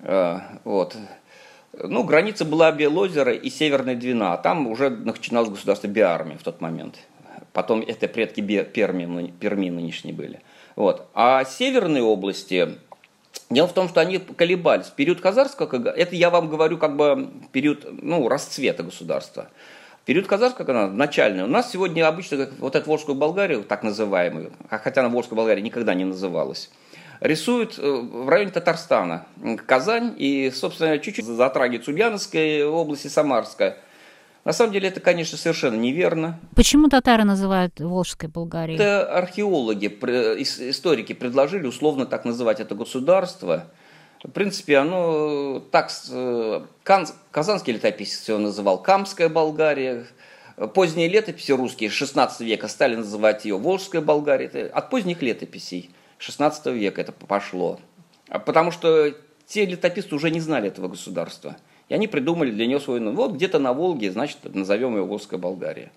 Э, 0.00 0.40
вот. 0.64 0.96
Ну, 1.80 2.02
граница 2.02 2.44
была 2.44 2.72
Белозера 2.72 3.32
и 3.32 3.48
Северная 3.50 3.94
Двина. 3.94 4.36
Там 4.38 4.66
уже 4.66 4.90
начиналось 4.90 5.50
государство 5.50 5.86
Биармия 5.86 6.36
в 6.36 6.42
тот 6.42 6.60
момент. 6.60 6.96
Потом 7.52 7.84
это 7.86 8.08
предки 8.08 8.40
Перми, 8.40 9.32
Перми 9.38 9.70
нынешние 9.70 10.12
были. 10.12 10.40
Вот. 10.74 11.08
А 11.14 11.44
северные 11.44 12.02
области, 12.02 12.78
Дело 13.50 13.66
в 13.66 13.72
том, 13.72 13.88
что 13.88 14.00
они 14.00 14.18
колебались. 14.18 14.86
Период 14.86 15.20
Казарского, 15.20 15.88
это 15.90 16.14
я 16.14 16.30
вам 16.30 16.48
говорю 16.48 16.76
как 16.76 16.96
бы 16.96 17.30
период 17.52 17.86
ну, 18.02 18.28
расцвета 18.28 18.82
государства. 18.82 19.48
Период 20.04 20.26
Казарского, 20.26 20.86
начальный. 20.88 21.44
У 21.44 21.48
нас 21.48 21.70
сегодня 21.70 22.06
обычно 22.06 22.48
вот 22.58 22.76
эту 22.76 22.88
Волжскую 22.88 23.14
Болгарию, 23.14 23.62
так 23.62 23.82
называемую, 23.82 24.52
хотя 24.68 25.00
она 25.00 25.10
Волжская 25.10 25.36
Болгария 25.36 25.62
никогда 25.62 25.94
не 25.94 26.04
называлась, 26.04 26.70
рисуют 27.20 27.78
э, 27.78 27.82
в 27.82 28.28
районе 28.28 28.50
Татарстана, 28.50 29.26
Казань 29.66 30.14
и, 30.16 30.50
собственно, 30.50 30.98
чуть-чуть 30.98 31.26
затрагивает 31.26 31.88
Ульяновская 31.88 32.66
область 32.66 33.06
и 33.06 33.08
Самарская– 33.08 33.78
на 34.48 34.54
самом 34.54 34.72
деле 34.72 34.88
это, 34.88 35.00
конечно, 35.00 35.36
совершенно 35.36 35.76
неверно. 35.76 36.40
Почему 36.56 36.88
татары 36.88 37.24
называют 37.24 37.78
Волжской 37.80 38.30
Болгарией? 38.30 38.76
Это 38.76 39.04
археологи, 39.12 39.88
историки 39.88 41.12
предложили 41.12 41.66
условно 41.66 42.06
так 42.06 42.24
называть 42.24 42.58
это 42.58 42.74
государство. 42.74 43.66
В 44.24 44.30
принципе, 44.30 44.78
оно 44.78 45.60
так... 45.70 45.90
Казанский 47.30 47.74
летописец 47.74 48.26
его 48.26 48.38
называл 48.38 48.82
Камская 48.82 49.28
Болгария, 49.28 50.06
Поздние 50.74 51.08
летописи 51.08 51.52
русские 51.52 51.88
16 51.88 52.40
века 52.40 52.66
стали 52.66 52.96
называть 52.96 53.44
ее 53.44 53.56
Волжская 53.58 54.00
Болгария. 54.00 54.46
Это 54.46 54.74
от 54.74 54.90
поздних 54.90 55.22
летописей 55.22 55.90
16 56.18 56.66
века 56.66 57.00
это 57.00 57.12
пошло. 57.12 57.78
А 58.28 58.40
потому 58.40 58.72
что 58.72 59.14
те 59.46 59.66
летописцы 59.66 60.14
уже 60.14 60.30
не 60.30 60.40
знали 60.40 60.66
этого 60.66 60.88
государства. 60.88 61.56
И 61.88 61.94
они 61.94 62.06
придумали 62.06 62.50
для 62.50 62.66
нее 62.66 62.80
свой... 62.80 63.00
Вот 63.00 63.32
где-то 63.32 63.58
на 63.58 63.72
Волге, 63.72 64.12
значит, 64.12 64.38
назовем 64.54 64.96
ее 64.96 65.04
Волжская 65.04 65.38
Болгария. 65.38 65.90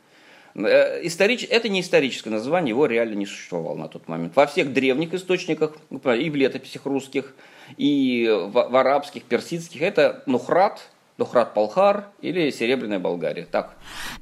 Э, 0.55 1.05
историч... 1.05 1.45
Это 1.49 1.69
не 1.69 1.81
историческое 1.81 2.29
название, 2.29 2.69
его 2.69 2.85
реально 2.85 3.15
не 3.15 3.25
существовало 3.25 3.75
на 3.75 3.87
тот 3.87 4.07
момент. 4.07 4.35
Во 4.35 4.45
всех 4.45 4.73
древних 4.73 5.13
источниках, 5.13 5.75
и 5.89 6.29
в 6.29 6.35
летописях 6.35 6.85
русских, 6.85 7.35
и 7.77 8.27
в, 8.29 8.51
в 8.51 8.75
арабских, 8.75 9.23
персидских, 9.23 9.81
это 9.81 10.23
Нухрат, 10.25 10.89
Нухрат 11.17 11.53
Палхар 11.53 12.07
или 12.21 12.49
Серебряная 12.51 12.99
Болгария. 12.99 13.45
Так. 13.45 13.75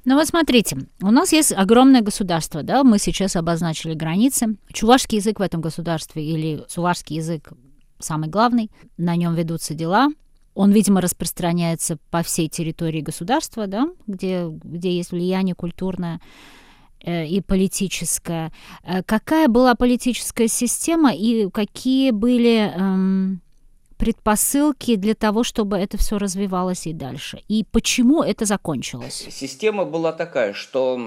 Ну 0.06 0.16
вот 0.16 0.28
смотрите, 0.28 0.78
у 1.02 1.12
нас 1.12 1.32
есть 1.32 1.54
огромное 1.54 2.02
государство, 2.02 2.64
да, 2.64 2.84
мы 2.84 3.00
сейчас 3.00 3.36
обозначили 3.36 3.94
границы. 3.94 4.58
Чувашский 4.74 5.18
язык 5.18 5.40
в 5.40 5.44
этом 5.44 5.62
государстве 5.62 6.24
или 6.24 6.64
сувашский 6.68 7.18
язык 7.18 7.52
самый 8.00 8.30
главный, 8.30 8.72
на 8.98 9.16
нем 9.16 9.36
ведутся 9.36 9.74
дела, 9.74 10.10
он, 10.60 10.74
видимо, 10.74 11.00
распространяется 11.00 11.98
по 12.12 12.22
всей 12.22 12.50
территории 12.50 13.00
государства, 13.00 13.66
да, 13.66 13.88
где, 14.08 14.46
где 14.46 14.92
есть 14.92 15.14
влияние 15.14 15.56
культурное 15.56 16.20
э, 17.02 17.26
и 17.28 17.40
политическое. 17.40 18.52
Э, 18.84 19.02
какая 19.04 19.48
была 19.48 19.74
политическая 19.76 20.50
система 20.50 21.14
и 21.14 21.50
какие 21.50 22.12
были 22.12 22.74
эм, 22.76 23.42
предпосылки 23.98 24.98
для 24.98 25.16
того, 25.16 25.46
чтобы 25.46 25.78
это 25.78 25.98
все 25.98 26.18
развивалось 26.18 26.88
и 26.88 26.92
дальше? 26.94 27.42
И 27.48 27.64
почему 27.72 28.22
это 28.22 28.44
закончилось? 28.44 29.28
Система 29.32 29.86
была 29.86 30.12
такая, 30.12 30.52
что 30.52 31.00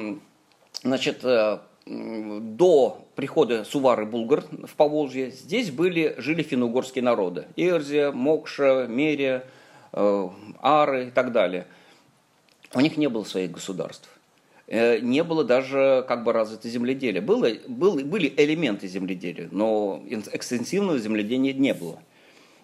значит, 0.83 1.25
э, 1.25 1.59
до 1.87 3.05
прихода 3.15 3.65
Сувары 3.65 4.07
Булгар 4.07 4.45
в 4.51 4.75
Поволжье 4.77 5.31
здесь 5.31 5.71
были, 5.71 6.15
жили 6.19 6.43
финно-угорские 6.43 7.03
народы. 7.03 7.47
Ирзия, 7.57 8.13
Мокша, 8.13 8.87
Мерия, 8.89 9.45
э, 9.93 10.29
Ары 10.61 11.09
и 11.09 11.11
так 11.11 11.33
далее. 11.33 11.67
У 12.75 12.81
них 12.81 12.97
не 12.97 13.09
было 13.09 13.25
своих 13.25 13.51
государств. 13.51 14.09
Э, 14.69 15.01
не 15.01 15.25
было 15.25 15.45
даже 15.45 16.05
как 16.07 16.25
бы 16.25 16.33
развито 16.33 16.69
земледелие. 16.69 17.21
Было, 17.21 17.51
был, 17.67 17.97
были 17.97 18.33
элементы 18.37 18.87
земледелия, 18.87 19.49
но 19.51 20.03
экстенсивного 20.09 20.99
земледения 20.99 21.53
не 21.53 21.75
было. 21.75 21.99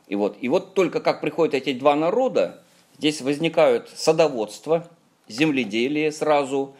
И 0.06 0.14
вот, 0.14 0.38
и 0.40 0.48
вот 0.48 0.74
только 0.74 1.00
как 1.00 1.20
приходят 1.20 1.54
эти 1.54 1.72
два 1.72 1.94
народа, 1.94 2.62
здесь 2.96 3.20
возникают 3.20 3.90
садоводство, 3.94 4.88
земледелие 5.28 6.12
сразу, 6.12 6.74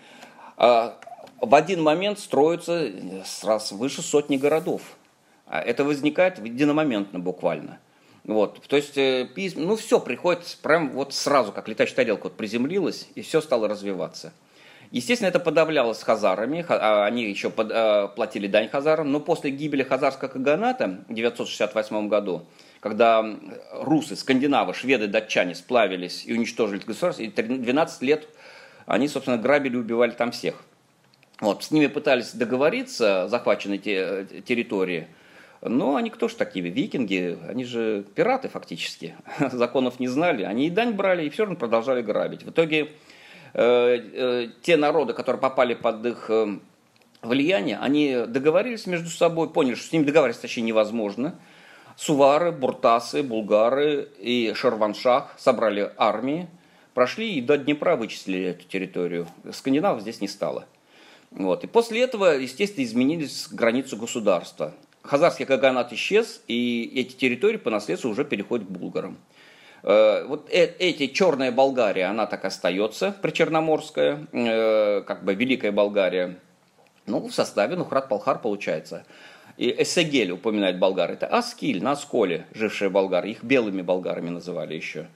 а 0.56 0.98
в 1.40 1.54
один 1.54 1.82
момент 1.82 2.18
строятся 2.18 2.90
сразу 3.24 3.76
выше 3.76 4.02
сотни 4.02 4.36
городов. 4.36 4.82
А 5.46 5.60
это 5.60 5.84
возникает 5.84 6.38
единомоментно 6.44 7.18
буквально. 7.18 7.78
Вот, 8.24 8.62
то 8.66 8.76
есть, 8.76 8.98
э, 8.98 9.26
ну, 9.56 9.76
все 9.76 10.00
приходит 10.00 10.58
прям 10.62 10.90
вот 10.90 11.14
сразу, 11.14 11.50
как 11.50 11.66
летающая 11.66 11.96
тарелка 11.96 12.24
вот 12.24 12.36
приземлилась, 12.36 13.08
и 13.14 13.22
все 13.22 13.40
стало 13.40 13.68
развиваться. 13.68 14.34
Естественно, 14.90 15.28
это 15.28 15.40
подавлялось 15.40 16.02
хазарами, 16.02 16.64
а 16.68 17.04
они 17.06 17.24
еще 17.24 17.48
под, 17.50 17.70
а, 17.72 18.08
платили 18.08 18.46
дань 18.46 18.68
хазарам, 18.68 19.12
но 19.12 19.20
после 19.20 19.50
гибели 19.50 19.82
хазарского 19.82 20.28
каганата 20.28 21.04
в 21.08 21.14
968 21.14 22.08
году, 22.08 22.46
когда 22.80 23.24
русы, 23.72 24.16
скандинавы, 24.16 24.74
шведы, 24.74 25.06
датчане 25.06 25.54
сплавились 25.54 26.24
и 26.26 26.32
уничтожили 26.32 26.82
государство, 26.84 27.22
и 27.22 27.28
12 27.28 28.02
лет 28.02 28.28
они, 28.86 29.08
собственно, 29.08 29.36
грабили 29.36 29.74
и 29.74 29.78
убивали 29.78 30.10
там 30.10 30.32
всех. 30.32 30.64
Вот, 31.40 31.62
с 31.62 31.70
ними 31.70 31.86
пытались 31.86 32.32
договориться, 32.32 33.28
захваченные 33.28 33.78
те, 33.78 34.26
территории, 34.44 35.06
но 35.62 35.96
они 35.96 36.10
кто 36.10 36.28
ж 36.28 36.34
такие, 36.34 36.68
викинги, 36.68 37.38
они 37.48 37.64
же 37.64 38.04
пираты 38.14 38.48
фактически, 38.48 39.14
законов 39.52 40.00
не 40.00 40.08
знали, 40.08 40.42
они 40.42 40.66
и 40.66 40.70
дань 40.70 40.92
брали, 40.92 41.24
и 41.24 41.30
все 41.30 41.44
равно 41.44 41.56
продолжали 41.56 42.02
грабить. 42.02 42.42
В 42.42 42.50
итоге 42.50 42.90
э, 43.54 43.60
э, 43.62 44.48
те 44.62 44.76
народы, 44.76 45.12
которые 45.12 45.40
попали 45.40 45.74
под 45.74 46.06
их 46.06 46.26
э, 46.28 46.58
влияние, 47.22 47.78
они 47.78 48.24
договорились 48.26 48.86
между 48.86 49.08
собой, 49.08 49.50
поняли, 49.50 49.74
что 49.74 49.88
с 49.88 49.92
ними 49.92 50.04
договориться 50.04 50.42
вообще 50.42 50.60
невозможно. 50.60 51.38
Сувары, 51.96 52.52
буртасы, 52.52 53.24
булгары 53.24 54.08
и 54.20 54.52
Шерваншах 54.54 55.34
собрали 55.36 55.92
армии, 55.96 56.48
прошли 56.94 57.34
и 57.34 57.40
до 57.40 57.58
Днепра 57.58 57.96
вычислили 57.96 58.50
эту 58.50 58.64
территорию. 58.64 59.26
Скандинавов 59.52 60.02
здесь 60.02 60.20
не 60.20 60.28
стало. 60.28 60.66
Вот. 61.30 61.64
И 61.64 61.66
после 61.66 62.02
этого, 62.02 62.38
естественно, 62.38 62.84
изменились 62.84 63.48
границы 63.50 63.96
государства. 63.96 64.74
Хазарский 65.02 65.46
каганат 65.46 65.92
исчез, 65.92 66.42
и 66.48 66.90
эти 66.94 67.14
территории 67.14 67.56
по 67.56 67.70
наследству 67.70 68.10
уже 68.10 68.24
переходят 68.24 68.66
к 68.66 68.70
булгарам. 68.70 69.18
Э, 69.82 70.24
вот 70.26 70.48
э, 70.50 70.74
эти 70.78 71.06
черная 71.08 71.52
Болгария, 71.52 72.06
она 72.06 72.26
так 72.26 72.44
остается, 72.44 73.14
причерноморская, 73.22 74.26
э, 74.32 75.02
как 75.06 75.24
бы 75.24 75.34
Великая 75.34 75.72
Болгария. 75.72 76.38
Ну, 77.06 77.28
в 77.28 77.32
составе 77.32 77.76
Нухрат-Палхар 77.76 78.38
получается. 78.40 79.04
И 79.56 79.74
Эсегель 79.82 80.32
упоминает 80.32 80.78
болгар. 80.78 81.10
Это 81.10 81.26
Аскиль, 81.26 81.82
на 81.82 81.92
Асколе 81.92 82.46
жившие 82.54 82.90
болгары. 82.90 83.30
Их 83.30 83.42
белыми 83.42 83.82
болгарами 83.82 84.28
называли 84.28 84.74
еще. 84.74 85.08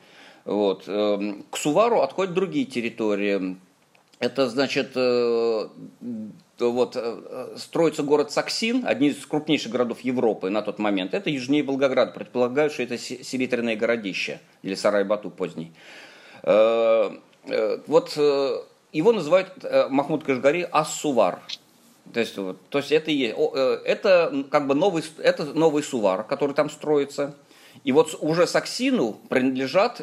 Вот. 0.45 0.85
Эм, 0.89 1.45
к 1.51 1.57
Сувару 1.57 2.01
отходят 2.01 2.35
другие 2.35 2.65
территории. 2.65 3.57
Это 4.23 4.49
значит, 4.49 4.93
э, 4.95 5.69
вот 6.61 6.93
э, 6.95 7.55
строится 7.57 8.05
город 8.05 8.31
Саксин, 8.31 8.87
один 8.87 9.11
из 9.11 9.27
крупнейших 9.27 9.73
городов 9.73 10.03
Европы 10.03 10.49
на 10.49 10.63
тот 10.63 10.79
момент. 10.79 11.13
Это 11.13 11.29
южнее 11.29 11.65
Волгоград. 11.65 12.15
Предполагают, 12.15 12.73
что 12.73 12.85
это 12.85 12.99
селитренное 12.99 13.75
городище 13.75 14.39
или 14.63 14.77
Сарай-Бату 14.77 15.31
поздний. 15.31 15.73
Э, 16.45 17.11
вот 17.89 18.17
его 18.93 19.13
называют 19.13 19.49
Махмуд 19.91 20.23
Кашгари 20.23 20.69
Ас-Сувар. 20.71 21.41
То 22.15 22.21
есть, 22.21 22.37
то 22.37 22.79
есть 22.79 22.93
это, 22.93 23.11
это 23.11 24.45
как 24.49 24.69
бы 24.69 24.77
новый, 24.77 25.03
это 25.19 25.47
новый 25.47 25.83
Сувар, 25.83 26.23
который 26.23 26.55
там 26.55 26.71
строится. 26.71 27.35
И 27.83 27.91
вот 27.91 28.17
уже 28.21 28.47
Саксину 28.47 29.19
принадлежат 29.29 30.03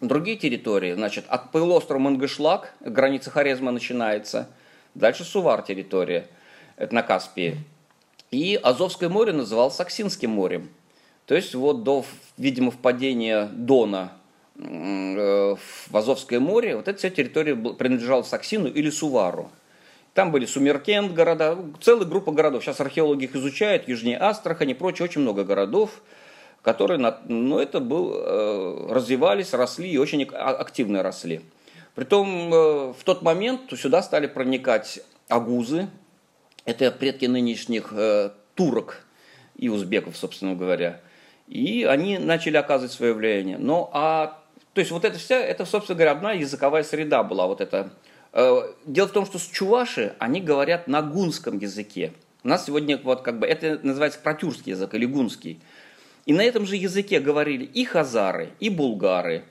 Другие 0.00 0.36
территории, 0.36 0.94
значит, 0.94 1.24
от 1.28 1.50
полуострова 1.50 1.98
Мангышлак, 1.98 2.72
граница 2.80 3.30
Хорезма 3.30 3.72
начинается, 3.72 4.48
дальше 4.94 5.24
Сувар 5.24 5.62
территория, 5.62 6.28
это 6.76 6.94
на 6.94 7.02
Каспии. 7.02 7.56
И 8.30 8.58
Азовское 8.62 9.08
море 9.08 9.32
называлось 9.32 9.74
Саксинским 9.74 10.30
морем. 10.30 10.68
То 11.26 11.34
есть 11.34 11.54
вот 11.56 11.82
до, 11.82 12.04
видимо, 12.36 12.70
впадения 12.70 13.46
Дона 13.46 14.12
э, 14.56 15.56
в 15.56 15.96
Азовское 15.96 16.38
море, 16.38 16.76
вот 16.76 16.86
эта 16.86 16.98
вся 16.98 17.10
территория 17.10 17.56
принадлежала 17.56 18.22
Саксину 18.22 18.68
или 18.68 18.90
Сувару. 18.90 19.50
Там 20.14 20.30
были 20.30 20.46
Сумеркент 20.46 21.12
города, 21.12 21.58
целая 21.80 22.06
группа 22.06 22.30
городов. 22.30 22.62
Сейчас 22.62 22.80
археологи 22.80 23.24
их 23.24 23.34
изучают, 23.34 23.88
южнее 23.88 24.18
Астрахани 24.18 24.72
и 24.72 24.74
прочее, 24.74 25.04
очень 25.04 25.22
много 25.22 25.42
городов 25.42 26.02
которые, 26.68 26.98
ну, 27.28 27.58
это 27.58 27.80
был, 27.80 28.12
э, 28.14 28.92
развивались, 28.92 29.54
росли 29.54 29.88
и 29.88 29.96
очень 29.96 30.24
активно 30.24 31.02
росли. 31.02 31.40
Притом 31.94 32.52
э, 32.52 32.92
в 32.92 33.04
тот 33.04 33.22
момент 33.22 33.72
сюда 33.74 34.02
стали 34.02 34.26
проникать 34.26 35.00
агузы, 35.30 35.88
это 36.66 36.90
предки 36.90 37.24
нынешних 37.24 37.94
э, 37.96 38.32
турок 38.54 39.06
и 39.56 39.70
узбеков, 39.70 40.14
собственно 40.14 40.54
говоря. 40.54 41.00
И 41.46 41.84
они 41.84 42.18
начали 42.18 42.58
оказывать 42.58 42.92
свое 42.92 43.14
влияние. 43.14 43.56
Но, 43.56 43.88
а, 43.94 44.38
то 44.74 44.80
есть 44.82 44.90
вот 44.90 45.06
это 45.06 45.18
вся, 45.18 45.36
это, 45.36 45.64
собственно 45.64 45.96
говоря, 45.96 46.12
одна 46.12 46.32
языковая 46.32 46.82
среда 46.82 47.22
была 47.22 47.46
вот 47.46 47.62
эта. 47.62 47.88
Дело 48.84 49.08
в 49.08 49.12
том, 49.12 49.24
что 49.24 49.38
чуваши 49.38 50.14
они 50.18 50.42
говорят 50.42 50.86
на 50.86 51.00
гунском 51.00 51.56
языке. 51.58 52.12
У 52.44 52.48
нас 52.48 52.66
сегодня 52.66 52.98
вот 53.02 53.22
как 53.22 53.38
бы 53.38 53.46
это 53.46 53.80
называется 53.82 54.20
протюрский 54.22 54.72
язык 54.72 54.92
или 54.92 55.06
гунский. 55.06 55.62
И 56.28 56.34
на 56.34 56.42
этом 56.42 56.66
же 56.66 56.76
языке 56.76 57.20
говорили 57.20 57.64
и 57.64 57.86
хазары, 57.86 58.50
и 58.60 58.68
булгары. 58.68 59.44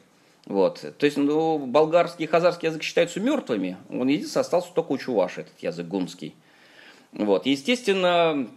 Вот. 0.45 0.85
То 0.99 1.05
есть 1.07 1.17
ну, 1.17 1.57
болгарский 1.57 2.25
и 2.25 2.27
хазарский 2.27 2.67
язык 2.67 2.83
считаются 2.83 3.19
мертвыми. 3.19 3.77
Он 3.89 4.07
единственный 4.07 4.41
остался 4.41 4.71
только 4.75 4.91
у 4.91 4.97
чуваши, 4.99 5.41
этот 5.41 5.57
язык 5.59 5.87
гунский. 5.87 6.35
Вот. 7.13 7.47
Естественно, 7.47 8.47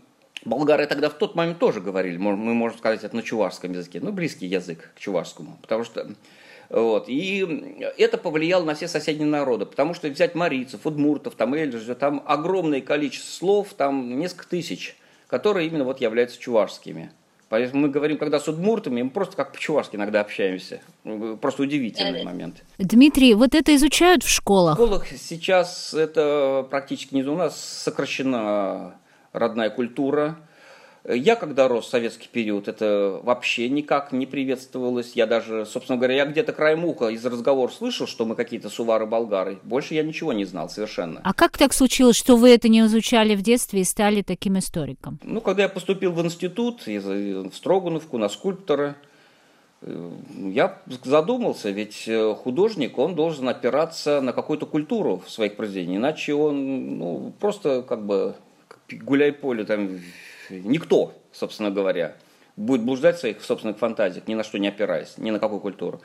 болгары 0.44 0.86
тогда 0.86 1.08
в 1.08 1.14
тот 1.14 1.34
момент 1.34 1.58
тоже 1.58 1.80
говорили, 1.80 2.18
мы 2.18 2.36
можем 2.36 2.76
сказать 2.76 3.04
это 3.04 3.16
на 3.16 3.22
чувашском 3.22 3.72
языке, 3.72 4.00
ну, 4.02 4.12
близкий 4.12 4.46
язык 4.46 4.92
к 4.94 5.00
чувашскому. 5.00 5.56
Потому 5.62 5.84
что 5.84 6.06
вот. 6.68 7.08
И 7.08 7.80
это 7.96 8.18
повлияло 8.18 8.64
на 8.66 8.74
все 8.74 8.86
соседние 8.86 9.28
народы, 9.28 9.64
потому 9.64 9.94
что 9.94 10.08
взять 10.08 10.34
марийцев, 10.34 10.84
удмуртов, 10.84 11.36
там, 11.36 11.54
эльжи, 11.54 11.94
там 11.94 12.22
огромное 12.26 12.82
количество 12.82 13.30
слов, 13.30 13.72
там 13.72 14.18
несколько 14.18 14.46
тысяч, 14.46 14.94
которые 15.26 15.68
именно 15.68 15.84
вот 15.84 16.02
являются 16.02 16.38
чувашскими 16.38 17.12
Поэтому 17.50 17.82
мы 17.82 17.88
говорим, 17.88 18.16
когда 18.16 18.38
с 18.38 18.46
удмуртами, 18.46 19.02
мы 19.02 19.10
просто 19.10 19.36
как 19.36 19.52
по-чувашски 19.52 19.96
иногда 19.96 20.20
общаемся. 20.20 20.80
Просто 21.40 21.64
удивительный 21.64 22.22
момент. 22.24 22.62
Дмитрий, 22.78 23.34
вот 23.34 23.56
это 23.56 23.74
изучают 23.74 24.22
в 24.22 24.28
школах? 24.28 24.78
В 24.78 24.80
школах 24.80 25.08
сейчас 25.08 25.92
это 25.92 26.64
практически 26.70 27.12
не 27.12 27.24
у 27.24 27.36
нас 27.36 27.58
сокращена 27.60 28.94
родная 29.32 29.68
культура. 29.70 30.38
Я, 31.08 31.34
когда 31.34 31.66
рос 31.66 31.86
в 31.86 31.90
советский 31.90 32.28
период, 32.30 32.68
это 32.68 33.20
вообще 33.22 33.70
никак 33.70 34.12
не 34.12 34.26
приветствовалось. 34.26 35.12
Я 35.14 35.26
даже, 35.26 35.64
собственно 35.64 35.96
говоря, 35.96 36.16
я 36.16 36.26
где-то 36.26 36.52
краем 36.52 36.84
уха 36.84 37.08
из 37.08 37.24
разговора 37.24 37.70
слышал, 37.70 38.06
что 38.06 38.26
мы 38.26 38.34
какие-то 38.34 38.68
сувары-болгары. 38.68 39.58
Больше 39.62 39.94
я 39.94 40.02
ничего 40.02 40.34
не 40.34 40.44
знал 40.44 40.68
совершенно. 40.68 41.20
А 41.24 41.32
как 41.32 41.56
так 41.56 41.72
случилось, 41.72 42.16
что 42.16 42.36
вы 42.36 42.50
это 42.50 42.68
не 42.68 42.80
изучали 42.80 43.34
в 43.34 43.40
детстве 43.40 43.80
и 43.80 43.84
стали 43.84 44.20
таким 44.20 44.58
историком? 44.58 45.18
Ну, 45.22 45.40
когда 45.40 45.62
я 45.62 45.68
поступил 45.70 46.12
в 46.12 46.20
институт, 46.22 46.86
в 46.86 47.50
Строгановку, 47.54 48.18
на 48.18 48.28
скульптора, 48.28 48.96
э, 49.80 50.10
я 50.52 50.82
задумался, 51.02 51.70
ведь 51.70 52.04
э, 52.08 52.34
художник, 52.34 52.98
он 52.98 53.14
должен 53.14 53.48
опираться 53.48 54.20
на 54.20 54.34
какую-то 54.34 54.66
культуру 54.66 55.22
в 55.24 55.30
своих 55.30 55.56
произведениях, 55.56 56.00
иначе 56.00 56.34
он 56.34 56.98
ну, 56.98 57.32
просто 57.40 57.82
как 57.82 58.04
бы 58.04 58.34
гуляй 58.92 59.32
поле 59.32 59.64
там 59.64 59.98
никто, 60.50 61.14
собственно 61.32 61.70
говоря, 61.70 62.16
будет 62.56 62.82
блуждать 62.82 63.16
в 63.16 63.20
своих 63.20 63.42
собственных 63.42 63.78
фантазиях, 63.78 64.28
ни 64.28 64.34
на 64.34 64.42
что 64.42 64.58
не 64.58 64.68
опираясь, 64.68 65.16
ни 65.18 65.30
на 65.30 65.38
какую 65.38 65.60
культуру. 65.60 66.00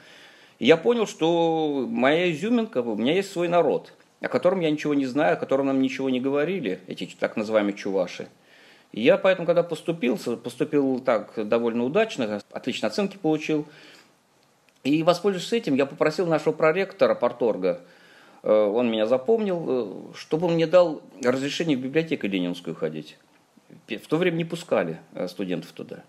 И 0.60 0.66
я 0.66 0.78
понял, 0.78 1.06
что 1.06 1.86
моя 1.90 2.32
изюминка, 2.32 2.82
у 2.82 2.96
меня 2.96 3.14
есть 3.14 3.32
свой 3.32 3.48
народ, 3.48 3.94
о 4.22 4.30
котором 4.30 4.62
я 4.62 4.72
ничего 4.72 4.94
не 4.94 5.06
знаю, 5.06 5.34
о 5.34 5.38
котором 5.38 5.68
нам 5.68 5.82
ничего 5.82 6.10
не 6.10 6.22
говорили, 6.22 6.80
эти 6.88 7.06
так 7.20 7.36
называемые 7.36 7.76
чуваши. 7.76 8.30
И 8.92 9.02
я 9.02 9.18
поэтому, 9.18 9.46
когда 9.46 9.64
поступил, 9.64 10.18
поступил 10.18 11.00
так 11.00 11.34
довольно 11.48 11.84
удачно, 11.84 12.42
отличные 12.52 12.88
оценки 12.88 13.18
получил. 13.18 13.68
И 14.84 15.04
воспользовавшись 15.04 15.52
этим, 15.54 15.76
я 15.76 15.86
попросил 15.86 16.28
нашего 16.28 16.54
проректора 16.54 17.16
Порторга, 17.16 17.82
э, 18.44 18.50
он 18.50 18.90
меня 18.90 19.08
запомнил, 19.08 20.12
э, 20.14 20.18
чтобы 20.18 20.48
он 20.48 20.54
мне 20.54 20.68
дал 20.68 21.02
разрешение 21.22 21.76
в 21.76 21.82
библиотеку 21.82 22.28
Ленинскую 22.28 22.76
ходить 22.76 23.18
в 23.88 24.08
то 24.08 24.18
время 24.18 24.38
не 24.38 24.46
пускали 24.46 25.00
э, 25.14 25.28
студентов 25.28 25.72
туда. 25.72 26.04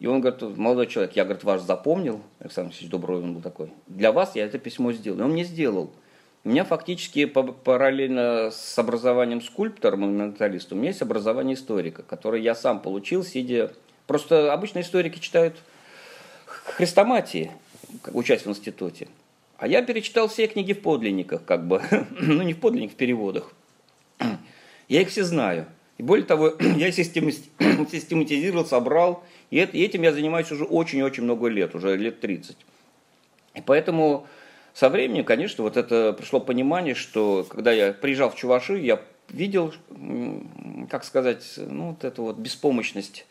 И 0.00 0.06
он 0.06 0.20
говорит, 0.20 0.56
молодой 0.56 0.86
человек, 0.86 1.16
я, 1.16 1.24
говорит, 1.24 1.42
вас 1.42 1.62
запомнил, 1.62 2.22
Александр 2.38 2.68
Алексеевич 2.68 2.90
Дубровин 2.90 3.34
был 3.34 3.42
такой, 3.42 3.72
для 3.86 4.12
вас 4.12 4.36
я 4.36 4.44
это 4.44 4.58
письмо 4.58 4.92
сделал. 4.92 5.18
И 5.18 5.22
он 5.22 5.32
мне 5.32 5.44
сделал. 5.44 5.90
У 6.44 6.50
меня 6.50 6.64
фактически 6.64 7.24
параллельно 7.24 8.50
с 8.52 8.78
образованием 8.78 9.42
скульптора, 9.42 9.96
монументалиста, 9.96 10.74
у 10.74 10.78
меня 10.78 10.90
есть 10.90 11.02
образование 11.02 11.54
историка, 11.54 12.02
которое 12.02 12.40
я 12.40 12.54
сам 12.54 12.80
получил, 12.80 13.24
сидя... 13.24 13.72
Просто 14.06 14.54
обычно 14.54 14.80
историки 14.80 15.18
читают 15.18 15.56
хрестоматии, 16.46 17.50
учась 18.12 18.46
в 18.46 18.48
институте. 18.48 19.08
А 19.58 19.66
я 19.66 19.82
перечитал 19.82 20.28
все 20.28 20.46
книги 20.46 20.72
в 20.72 20.80
подлинниках, 20.80 21.44
как 21.44 21.66
бы, 21.66 21.82
ну 22.10 22.42
не 22.42 22.54
в 22.54 22.60
подлинниках, 22.60 22.94
в 22.94 22.98
переводах. 22.98 23.52
Я 24.88 25.02
их 25.02 25.08
все 25.08 25.24
знаю. 25.24 25.66
И 25.98 26.02
более 26.02 26.24
того, 26.24 26.54
я 26.76 26.90
систематизировал, 26.92 28.64
собрал, 28.64 29.24
и 29.50 29.58
этим 29.58 30.02
я 30.02 30.12
занимаюсь 30.12 30.50
уже 30.50 30.64
очень-очень 30.64 31.24
много 31.24 31.48
лет, 31.48 31.74
уже 31.74 31.96
лет 31.96 32.20
30. 32.20 32.56
И 33.54 33.60
поэтому 33.60 34.26
со 34.72 34.88
временем, 34.88 35.24
конечно, 35.24 35.64
вот 35.64 35.76
это 35.76 36.12
пришло 36.12 36.40
понимание, 36.40 36.94
что 36.94 37.44
когда 37.48 37.72
я 37.72 37.92
приезжал 37.92 38.30
в 38.30 38.36
Чуваши, 38.36 38.78
я 38.78 39.02
видел, 39.28 39.74
как 40.88 41.04
сказать, 41.04 41.44
ну, 41.56 41.90
вот 41.90 42.04
эту 42.04 42.22
вот 42.22 42.38
беспомощность 42.38 43.26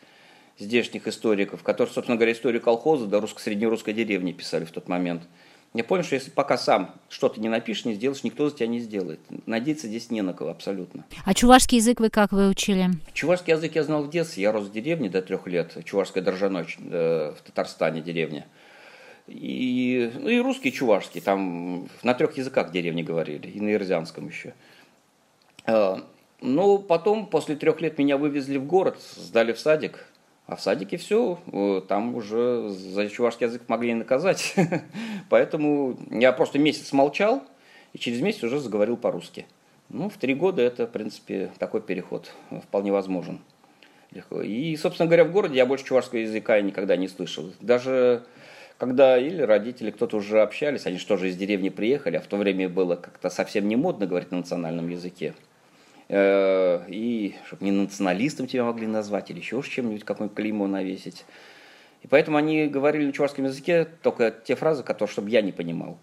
здешних 0.58 1.08
историков, 1.08 1.62
которые, 1.62 1.92
собственно 1.92 2.16
говоря, 2.16 2.32
историю 2.32 2.60
колхоза 2.60 3.06
до 3.06 3.20
русско-среднерусской 3.20 3.94
деревни 3.94 4.32
писали 4.32 4.64
в 4.64 4.70
тот 4.70 4.88
момент– 4.88 5.22
я 5.74 5.84
понял, 5.84 6.02
что 6.02 6.14
если 6.14 6.30
пока 6.30 6.56
сам 6.56 6.94
что-то 7.08 7.40
не 7.40 7.48
напишешь, 7.48 7.84
не 7.84 7.94
сделаешь, 7.94 8.24
никто 8.24 8.48
за 8.48 8.56
тебя 8.56 8.68
не 8.68 8.80
сделает. 8.80 9.20
Надеяться 9.46 9.86
здесь 9.86 10.10
не 10.10 10.22
на 10.22 10.32
кого 10.32 10.50
абсолютно. 10.50 11.04
А 11.24 11.34
чувашский 11.34 11.76
язык 11.76 12.00
вы 12.00 12.08
как 12.08 12.32
выучили? 12.32 12.90
Чувашский 13.12 13.52
язык 13.52 13.74
я 13.74 13.84
знал 13.84 14.02
в 14.02 14.10
детстве. 14.10 14.44
Я 14.44 14.52
рос 14.52 14.68
в 14.68 14.72
деревне 14.72 15.10
до 15.10 15.20
трех 15.20 15.46
лет. 15.46 15.76
Чувашская 15.84 16.22
Дрожаной 16.22 16.66
э, 16.78 17.34
в 17.36 17.42
Татарстане 17.42 18.00
деревня. 18.00 18.46
И, 19.26 20.10
ну 20.18 20.30
и 20.30 20.40
русский, 20.40 20.70
и 20.70 20.72
чувашский. 20.72 21.20
Там 21.20 21.88
на 22.02 22.14
трех 22.14 22.38
языках 22.38 22.72
деревни 22.72 23.02
говорили. 23.02 23.48
И 23.48 23.60
на 23.60 23.74
ирзианском 23.74 24.26
еще. 24.26 24.54
Э, 25.66 25.96
но 26.40 26.78
потом, 26.78 27.26
после 27.26 27.56
трех 27.56 27.82
лет, 27.82 27.98
меня 27.98 28.16
вывезли 28.16 28.56
в 28.56 28.64
город, 28.64 28.98
сдали 29.16 29.52
в 29.52 29.58
садик. 29.58 30.06
А 30.48 30.56
в 30.56 30.62
садике 30.62 30.96
все, 30.96 31.38
э, 31.52 31.82
там 31.86 32.14
уже 32.14 32.70
за 32.70 33.10
чувашский 33.10 33.44
язык 33.44 33.64
могли 33.68 33.92
наказать. 33.92 34.54
Поэтому 35.28 35.98
я 36.10 36.32
просто 36.32 36.58
месяц 36.58 36.90
молчал, 36.94 37.42
и 37.92 37.98
через 37.98 38.22
месяц 38.22 38.44
уже 38.44 38.58
заговорил 38.58 38.96
по-русски. 38.96 39.46
Ну, 39.90 40.08
в 40.08 40.16
три 40.16 40.34
года 40.34 40.62
это, 40.62 40.86
в 40.86 40.90
принципе, 40.90 41.52
такой 41.58 41.82
переход 41.82 42.32
вполне 42.62 42.90
возможен. 42.92 43.40
Легко. 44.10 44.40
И, 44.40 44.74
собственно 44.76 45.06
говоря, 45.06 45.24
в 45.24 45.32
городе 45.32 45.56
я 45.56 45.66
больше 45.66 45.84
чувашского 45.84 46.20
языка 46.20 46.58
никогда 46.62 46.96
не 46.96 47.08
слышал. 47.08 47.52
Даже 47.60 48.24
когда 48.78 49.18
или 49.18 49.42
родители, 49.42 49.90
кто-то 49.90 50.16
уже 50.16 50.40
общались, 50.40 50.86
они 50.86 50.96
что 50.96 51.18
же 51.18 51.28
из 51.28 51.36
деревни 51.36 51.68
приехали, 51.68 52.16
а 52.16 52.22
в 52.22 52.26
то 52.26 52.38
время 52.38 52.70
было 52.70 52.96
как-то 52.96 53.28
совсем 53.28 53.68
не 53.68 53.76
модно 53.76 54.06
говорить 54.06 54.30
на 54.30 54.38
национальном 54.38 54.88
языке. 54.88 55.34
Э, 56.08 56.84
и 56.88 57.34
чтобы 57.46 57.64
не 57.64 57.70
националистом 57.70 58.46
тебя 58.46 58.64
могли 58.64 58.86
назвать 58.86 59.30
или 59.30 59.38
еще 59.38 59.62
чем-нибудь, 59.62 60.04
какое-нибудь 60.04 60.36
клеймо 60.36 60.66
навесить. 60.66 61.24
И 62.02 62.06
поэтому 62.06 62.36
они 62.38 62.66
говорили 62.66 63.06
на 63.06 63.12
чувашском 63.12 63.44
языке 63.44 63.86
только 64.02 64.30
те 64.30 64.54
фразы, 64.54 64.82
которые, 64.82 65.12
чтобы 65.12 65.30
я 65.30 65.42
не 65.42 65.52
понимал. 65.52 65.98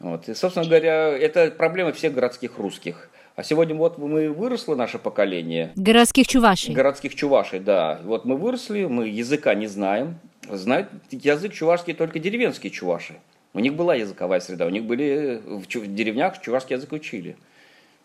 Вот. 0.00 0.28
И, 0.28 0.34
собственно 0.34 0.66
говоря, 0.66 1.08
это 1.16 1.50
проблема 1.50 1.92
всех 1.92 2.12
городских 2.14 2.58
русских. 2.58 3.10
А 3.36 3.42
сегодня 3.42 3.74
вот 3.74 3.96
мы 3.98 4.30
выросло 4.30 4.74
наше 4.74 4.98
поколение. 4.98 5.72
Городских 5.76 6.26
чувашей. 6.26 6.74
Городских 6.74 7.14
чувашей, 7.14 7.60
да. 7.60 8.00
Вот 8.04 8.24
мы 8.24 8.36
выросли, 8.36 8.84
мы 8.84 9.08
языка 9.08 9.54
не 9.54 9.66
знаем. 9.66 10.18
Знают 10.48 10.88
язык 11.10 11.52
чувашский 11.52 11.94
только 11.94 12.18
деревенские 12.18 12.70
чуваши. 12.70 13.14
У 13.54 13.60
них 13.60 13.74
была 13.74 13.94
языковая 13.94 14.40
среда, 14.40 14.66
у 14.66 14.70
них 14.70 14.84
были 14.84 15.40
в 15.46 15.66
деревнях 15.66 16.40
чувашский 16.42 16.74
язык 16.74 16.92
учили. 16.92 17.36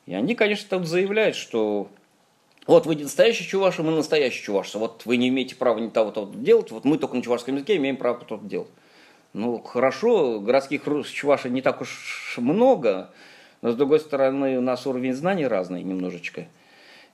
И 0.10 0.16
они, 0.16 0.34
конечно, 0.34 0.68
там 0.68 0.86
заявляют, 0.86 1.36
что 1.36 1.88
вот 2.66 2.88
вы 2.88 2.96
настоящий 2.96 3.46
чуваш, 3.46 3.78
и 3.78 3.84
мы 3.84 3.92
настоящий 3.92 4.42
чуваш. 4.42 4.74
Вот 4.74 5.06
вы 5.06 5.18
не 5.18 5.30
имеете 5.30 5.54
права 5.54 5.78
не 5.78 5.92
того-то 5.92 6.32
делать, 6.34 6.72
вот 6.72 6.84
мы 6.84 6.98
только 6.98 7.16
на 7.16 7.22
чувашском 7.22 7.54
языке 7.54 7.76
имеем 7.76 7.96
право 7.96 8.18
то-то 8.26 8.44
делать. 8.44 8.72
Ну, 9.34 9.60
хорошо, 9.60 10.40
городских 10.40 10.82
чувашей 11.14 11.52
не 11.52 11.62
так 11.62 11.82
уж 11.82 12.34
много, 12.38 13.12
но, 13.62 13.72
с 13.72 13.76
другой 13.76 14.00
стороны, 14.00 14.58
у 14.58 14.62
нас 14.62 14.88
уровень 14.88 15.14
знаний 15.14 15.46
разный 15.46 15.84
немножечко. 15.84 16.48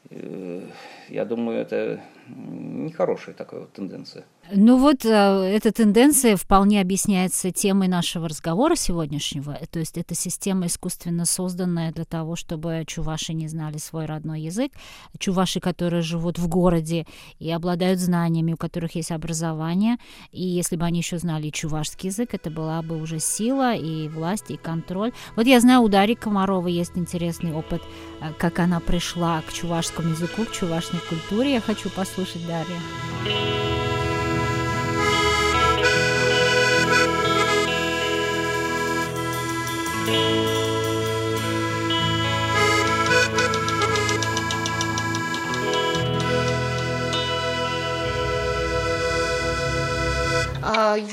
Э, 0.10 0.62
я 1.10 1.25
думаю, 1.25 1.60
это 1.60 1.99
нехорошая 2.29 3.36
такая 3.36 3.60
вот 3.60 3.73
тенденция. 3.73 4.23
Ну 4.51 4.77
вот 4.77 5.05
э, 5.05 5.10
эта 5.10 5.71
тенденция 5.71 6.36
вполне 6.36 6.79
объясняется 6.79 7.51
темой 7.51 7.88
нашего 7.88 8.29
разговора 8.29 8.75
сегодняшнего. 8.75 9.58
То 9.71 9.79
есть 9.79 9.97
это 9.97 10.13
система 10.13 10.67
искусственно 10.67 11.25
созданная 11.25 11.91
для 11.91 12.05
того, 12.05 12.36
чтобы 12.36 12.84
чуваши 12.86 13.34
не 13.34 13.47
знали 13.47 13.77
свой 13.77 14.05
родной 14.05 14.41
язык. 14.41 14.71
Чуваши, 15.17 15.60
которые 15.60 16.03
живут 16.03 16.38
в 16.38 16.47
городе 16.47 17.08
и 17.39 17.49
обладают 17.49 17.99
знаниями, 17.99 18.53
у 18.53 18.58
которых 18.58 18.95
есть 18.95 19.12
образование. 19.12 19.97
И 20.31 20.43
если 20.43 20.75
бы 20.75 20.86
они 20.86 20.99
еще 20.99 21.17
знали 21.17 21.49
чувашский 21.49 22.10
язык, 22.10 22.36
это 22.36 22.51
была 22.51 22.84
бы 22.84 23.01
уже 23.01 23.19
сила 23.19 23.73
и 23.73 24.08
власть, 24.10 24.51
и 24.51 24.58
контроль. 24.58 25.12
Вот 25.36 25.47
я 25.47 25.60
знаю, 25.60 25.81
у 25.81 25.88
Дарьи 25.88 26.15
Комаровой 26.15 26.71
есть 26.71 26.95
интересный 26.95 27.53
опыт, 27.53 27.81
э, 28.21 28.31
как 28.38 28.60
она 28.60 28.79
пришла 28.79 29.41
к 29.41 29.51
чувашскому 29.51 30.10
языку, 30.10 30.45
к 30.45 30.51
чувашской 30.51 30.99
культуре. 31.10 31.53
Я 31.53 31.62
хочу 31.62 31.89
послушать 31.89 32.45
Дарью. 32.45 33.94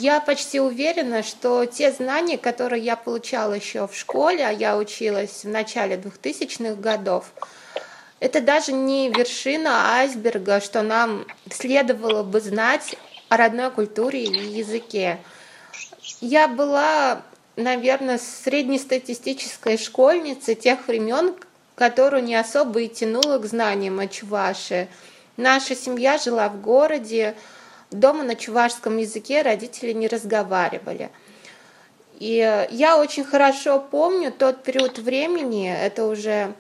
Я 0.03 0.21
почти 0.21 0.61
уверена, 0.61 1.23
что 1.23 1.65
те 1.65 1.93
знания, 1.93 2.37
которые 2.37 2.83
я 2.83 2.97
получала 2.97 3.55
еще 3.55 3.87
в 3.87 3.97
школе, 3.97 4.45
а 4.47 4.51
я 4.51 4.77
училась 4.77 5.45
в 5.45 5.49
начале 5.49 5.97
2000-х 5.97 6.75
годов, 6.75 7.33
это 8.21 8.41
даже 8.41 8.73
не 8.73 9.11
вершина 9.11 9.95
айсберга, 9.95 10.61
что 10.61 10.83
нам 10.83 11.25
следовало 11.51 12.23
бы 12.23 12.41
знать 12.41 12.97
о 13.29 13.37
родной 13.37 13.71
культуре 13.71 14.25
и 14.25 14.59
языке. 14.59 15.19
Я 16.21 16.49
была, 16.49 17.23
наверное, 17.57 18.19
среднестатистической 18.19 19.79
школьницей 19.79 20.55
тех 20.55 20.87
времен, 20.89 21.35
которую 21.75 22.25
не 22.25 22.35
особо 22.35 22.81
и 22.81 22.89
тянула 22.89 23.39
к 23.39 23.47
знаниям 23.47 23.99
о 23.99 24.07
Чуваши. 24.07 24.89
Наша 25.37 25.75
семья 25.75 26.19
жила 26.19 26.49
в 26.49 26.61
городе, 26.61 27.35
дома 27.91 28.25
на 28.25 28.35
чувашском 28.35 28.99
языке 28.99 29.43
родители 29.43 29.93
не 29.93 30.09
разговаривали. 30.09 31.11
И 32.19 32.67
я 32.71 32.99
очень 32.99 33.25
хорошо 33.25 33.81
помню 33.81 34.33
тот 34.33 34.63
период 34.63 34.99
времени, 34.99 35.75
это 35.75 36.07
уже 36.07 36.55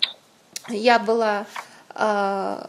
я 0.68 0.98
была 0.98 1.46
э, 1.94 2.64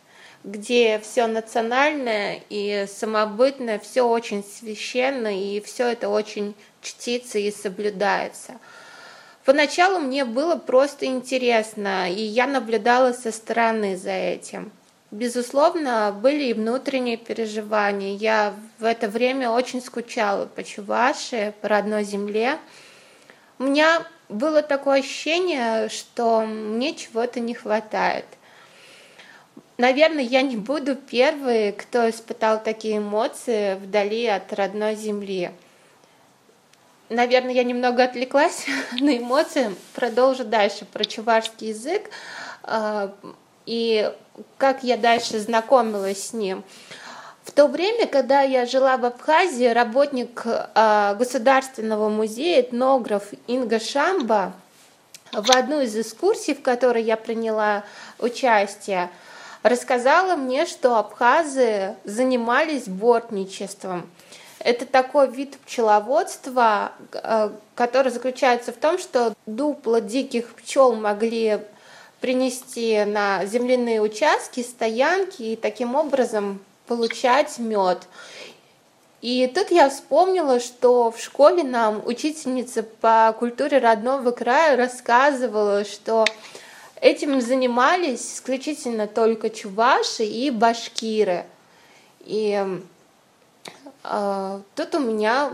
где 0.43 0.99
все 0.99 1.27
национальное 1.27 2.41
и 2.49 2.85
самобытное, 2.87 3.79
все 3.79 4.01
очень 4.01 4.43
священно, 4.43 5.27
и 5.27 5.61
все 5.61 5.91
это 5.91 6.09
очень 6.09 6.55
чтится 6.81 7.37
и 7.37 7.51
соблюдается. 7.51 8.57
Поначалу 9.45 9.99
мне 9.99 10.25
было 10.25 10.55
просто 10.55 11.05
интересно, 11.05 12.11
и 12.11 12.21
я 12.21 12.47
наблюдала 12.47 13.13
со 13.13 13.31
стороны 13.31 13.97
за 13.97 14.11
этим. 14.11 14.71
Безусловно, 15.11 16.17
были 16.17 16.45
и 16.45 16.53
внутренние 16.53 17.17
переживания. 17.17 18.15
Я 18.15 18.53
в 18.79 18.85
это 18.85 19.09
время 19.09 19.51
очень 19.51 19.81
скучала 19.81 20.45
по 20.45 20.63
Чувашии, 20.63 21.53
по 21.61 21.67
родной 21.67 22.03
земле. 22.03 22.57
У 23.59 23.63
меня 23.63 24.07
было 24.29 24.61
такое 24.61 24.99
ощущение, 24.99 25.89
что 25.89 26.41
мне 26.41 26.95
чего-то 26.95 27.39
не 27.39 27.53
хватает– 27.53 28.25
Наверное, 29.81 30.23
я 30.23 30.43
не 30.43 30.57
буду 30.57 30.95
первой, 30.95 31.71
кто 31.71 32.07
испытал 32.07 32.61
такие 32.61 32.99
эмоции 32.99 33.73
вдали 33.73 34.27
от 34.27 34.53
родной 34.53 34.93
земли. 34.93 35.49
Наверное, 37.09 37.53
я 37.53 37.63
немного 37.63 38.03
отвлеклась 38.03 38.67
на 38.99 39.17
эмоции. 39.17 39.75
Продолжу 39.95 40.45
дальше 40.45 40.85
про 40.85 41.03
чувашский 41.03 41.69
язык 41.69 42.11
а, 42.61 43.11
и 43.71 44.11
как 44.57 44.83
я 44.83 44.97
дальше 44.97 45.39
знакомилась 45.39 46.27
с 46.27 46.33
ним. 46.33 46.65
В 47.45 47.51
то 47.53 47.67
время, 47.67 48.05
когда 48.05 48.41
я 48.41 48.65
жила 48.65 48.97
в 48.97 49.05
Абхазии, 49.05 49.65
работник 49.67 50.43
а, 50.45 51.15
Государственного 51.15 52.09
музея, 52.09 52.63
этнограф 52.63 53.29
Инга 53.47 53.79
Шамба, 53.79 54.51
в 55.31 55.49
одну 55.51 55.79
из 55.79 55.95
экскурсий, 55.95 56.53
в 56.53 56.61
которой 56.61 57.01
я 57.03 57.15
приняла 57.15 57.85
участие, 58.19 59.09
рассказала 59.63 60.35
мне, 60.35 60.65
что 60.65 60.97
абхазы 60.97 61.95
занимались 62.03 62.89
бортничеством. 62.89 64.09
Это 64.59 64.85
такой 64.85 65.31
вид 65.31 65.57
пчеловодства, 65.65 66.91
э, 67.13 67.51
который 67.75 68.11
заключается 68.11 68.73
в 68.73 68.75
том, 68.75 68.99
что 68.99 69.33
дупла 69.45 70.01
диких 70.01 70.55
пчел 70.55 70.93
могли 70.93 71.61
принести 72.21 73.03
на 73.03 73.45
земляные 73.45 74.01
участки, 74.01 74.61
стоянки 74.61 75.41
и 75.41 75.55
таким 75.55 75.95
образом 75.95 76.59
получать 76.87 77.59
мед. 77.59 78.07
И 79.21 79.51
тут 79.53 79.71
я 79.71 79.89
вспомнила, 79.89 80.59
что 80.59 81.11
в 81.11 81.19
школе 81.19 81.63
нам 81.63 82.01
учительница 82.05 82.83
по 82.83 83.35
культуре 83.37 83.79
родного 83.79 84.31
края 84.31 84.77
рассказывала, 84.77 85.83
что 85.83 86.25
Этим 87.01 87.41
занимались 87.41 88.35
исключительно 88.35 89.07
только 89.07 89.49
чуваши 89.49 90.23
и 90.23 90.51
башкиры. 90.51 91.45
И 92.19 92.63
э, 94.03 94.59
тут 94.75 94.95
у 94.95 94.99
меня 94.99 95.51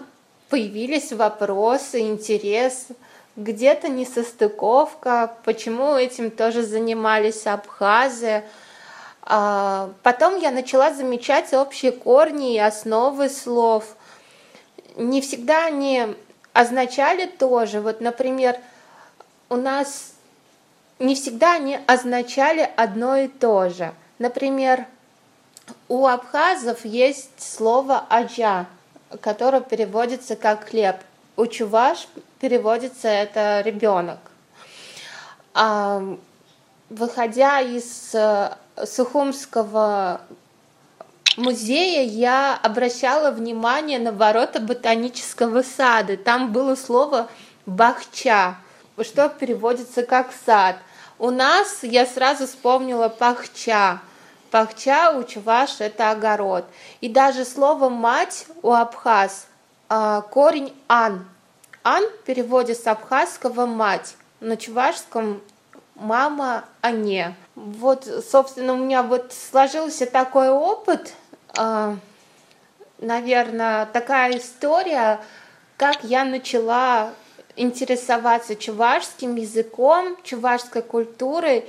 появились 0.50 1.14
вопросы, 1.14 2.02
интерес, 2.02 2.88
где-то 3.38 3.88
несостыковка, 3.88 5.32
почему 5.46 5.96
этим 5.96 6.32
тоже 6.32 6.64
занимались 6.64 7.46
абхазы. 7.46 8.44
А 9.22 9.92
потом 10.04 10.38
я 10.38 10.52
начала 10.52 10.92
замечать 10.92 11.54
общие 11.54 11.92
корни 11.92 12.56
и 12.56 12.60
основы 12.60 13.30
слов. 13.30 13.96
Не 14.96 15.22
всегда 15.22 15.68
они 15.68 16.16
означали 16.52 17.28
тоже. 17.28 17.80
Вот, 17.80 18.02
например, 18.02 18.58
у 19.50 19.56
нас 19.56 20.14
не 20.98 21.14
всегда 21.14 21.54
они 21.54 21.80
означали 21.86 22.68
одно 22.76 23.18
и 23.18 23.28
то 23.28 23.70
же. 23.70 23.94
Например, 24.18 24.88
у 25.90 26.08
абхазов 26.08 26.86
есть 26.86 27.30
слово 27.38 28.04
«аджа», 28.10 28.66
которое 29.22 29.62
переводится 29.62 30.36
как 30.36 30.70
«хлеб». 30.70 30.96
У 31.36 31.46
чуваш 31.46 32.08
переводится 32.40 33.08
это 33.08 33.62
«ребенок». 33.66 34.20
А, 35.54 36.02
выходя 36.90 37.62
из 37.62 38.12
э, 38.14 38.56
Сухумского 38.86 40.22
музея, 41.36 42.04
я 42.04 42.60
обращала 42.62 43.32
внимание 43.32 44.00
на 44.00 44.12
ворота 44.12 44.60
ботанического 44.60 45.64
сада. 45.64 46.18
Там 46.18 46.52
было 46.52 46.76
слово 46.76 47.28
«бахча», 47.66 48.58
что 49.02 49.30
переводится 49.30 50.04
как 50.04 50.32
«сад». 50.46 50.78
У 51.20 51.32
нас 51.32 51.80
я 51.82 52.06
сразу 52.06 52.46
вспомнила 52.46 53.10
пахча. 53.10 54.02
Пахча 54.52 55.12
у 55.18 55.24
чуваш 55.24 55.82
это 55.82 56.12
огород. 56.12 56.66
И 57.02 57.10
даже 57.10 57.44
слово 57.44 57.90
мать 57.90 58.46
у 58.62 58.72
абхаз 58.72 59.48
а, 59.90 60.22
корень 60.22 60.76
ан. 60.88 61.26
Ан 61.84 62.04
переводится 62.26 62.84
с 62.84 62.88
абхазского 62.88 63.66
мать. 63.66 64.16
На 64.40 64.58
чувашском 64.58 65.42
мама, 65.96 66.66
а 66.82 66.92
не. 66.92 67.36
Вот, 67.56 68.06
собственно, 68.30 68.74
у 68.74 68.78
меня 68.78 69.04
вот 69.04 69.34
сложился 69.34 70.06
такой 70.06 70.50
опыт, 70.50 71.14
а, 71.58 71.96
наверное, 73.00 73.86
такая 73.88 74.38
история, 74.38 75.20
как 75.76 76.04
я 76.04 76.24
начала 76.26 77.14
интересоваться 77.56 78.56
чувашским 78.56 79.36
языком, 79.36 80.16
чувашской 80.24 80.84
культурой 80.84 81.66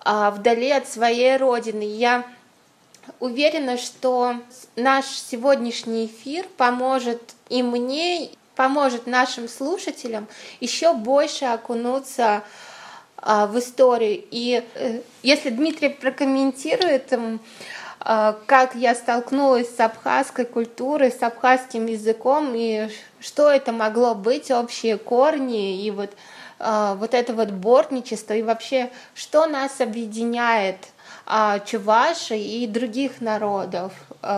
а, 0.00 0.30
вдали 0.32 0.70
от 0.70 0.88
своей 0.88 1.36
родины. 1.36 1.82
Я 1.82 2.24
уверена, 3.20 3.76
что 3.76 4.36
наш 4.76 5.06
сегодняшний 5.06 6.06
эфир 6.06 6.46
поможет 6.56 7.34
и 7.48 7.62
мне, 7.62 8.30
поможет 8.54 9.06
нашим 9.06 9.48
слушателям 9.48 10.28
еще 10.60 10.92
больше 10.92 11.46
окунуться 11.46 12.42
а, 13.16 13.46
в 13.46 13.58
историю. 13.58 14.24
И 14.30 14.64
э, 14.74 15.00
если 15.22 15.50
Дмитрий 15.50 15.90
прокомментирует, 15.90 17.12
а, 18.00 18.36
как 18.46 18.74
я 18.74 18.96
столкнулась 18.96 19.74
с 19.74 19.78
абхазской 19.78 20.44
культурой, 20.44 21.12
с 21.12 21.22
абхазским 21.22 21.86
языком, 21.86 22.52
и 22.54 22.88
что 23.20 23.48
это 23.48 23.70
могло 23.70 24.16
быть, 24.16 24.50
общие 24.50 24.98
корни, 24.98 25.84
и 25.84 25.90
вот, 25.92 26.10
а, 26.58 26.96
вот 26.96 27.14
это 27.14 27.32
вот 27.32 27.50
бортничество, 27.50 28.34
и 28.34 28.42
вообще, 28.42 28.90
что 29.14 29.46
нас 29.46 29.80
объединяет 29.80 30.78
чуваши 31.66 32.36
и 32.36 32.66
других 32.66 33.20
народов, 33.20 33.92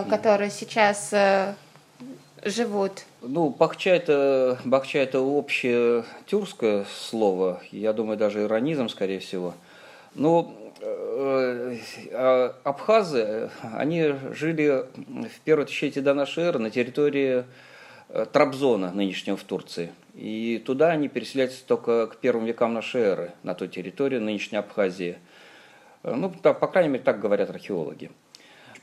которые 0.07 0.51
сейчас 0.51 1.09
э, 1.11 1.55
живут. 2.43 3.01
Ну, 3.27 3.49
бахча 3.49 3.89
это, 3.89 4.59
бахча 4.65 4.99
это 4.99 5.19
общее 5.19 6.05
тюркское 6.27 6.85
слово, 7.09 7.61
я 7.71 7.91
думаю, 7.91 8.17
даже 8.17 8.43
иронизм, 8.43 8.87
скорее 8.87 9.19
всего. 9.19 9.53
Но 10.13 10.55
Э, 10.87 11.77
э, 12.11 12.51
абхазы, 12.63 13.49
они 13.73 14.13
жили 14.33 14.85
в 14.95 15.39
первое 15.43 15.65
тысячелетие 15.65 16.03
до 16.03 16.13
нашей 16.13 16.43
эры 16.43 16.59
на 16.59 16.69
территории 16.69 17.45
э, 18.09 18.25
Трабзона, 18.31 18.91
нынешнего 18.91 19.35
в 19.37 19.43
Турции. 19.43 19.91
И 20.13 20.61
туда 20.63 20.89
они 20.89 21.07
переселяются 21.07 21.65
только 21.65 22.07
к 22.07 22.17
первым 22.17 22.45
векам 22.45 22.73
нашей 22.73 23.01
эры, 23.01 23.31
на 23.41 23.55
той 23.55 23.67
территории 23.67 24.19
нынешней 24.19 24.57
Абхазии. 24.57 25.17
Ну, 26.03 26.31
так, 26.41 26.59
по 26.59 26.67
крайней 26.67 26.89
мере, 26.89 27.03
так 27.03 27.19
говорят 27.19 27.49
археологи. 27.49 28.11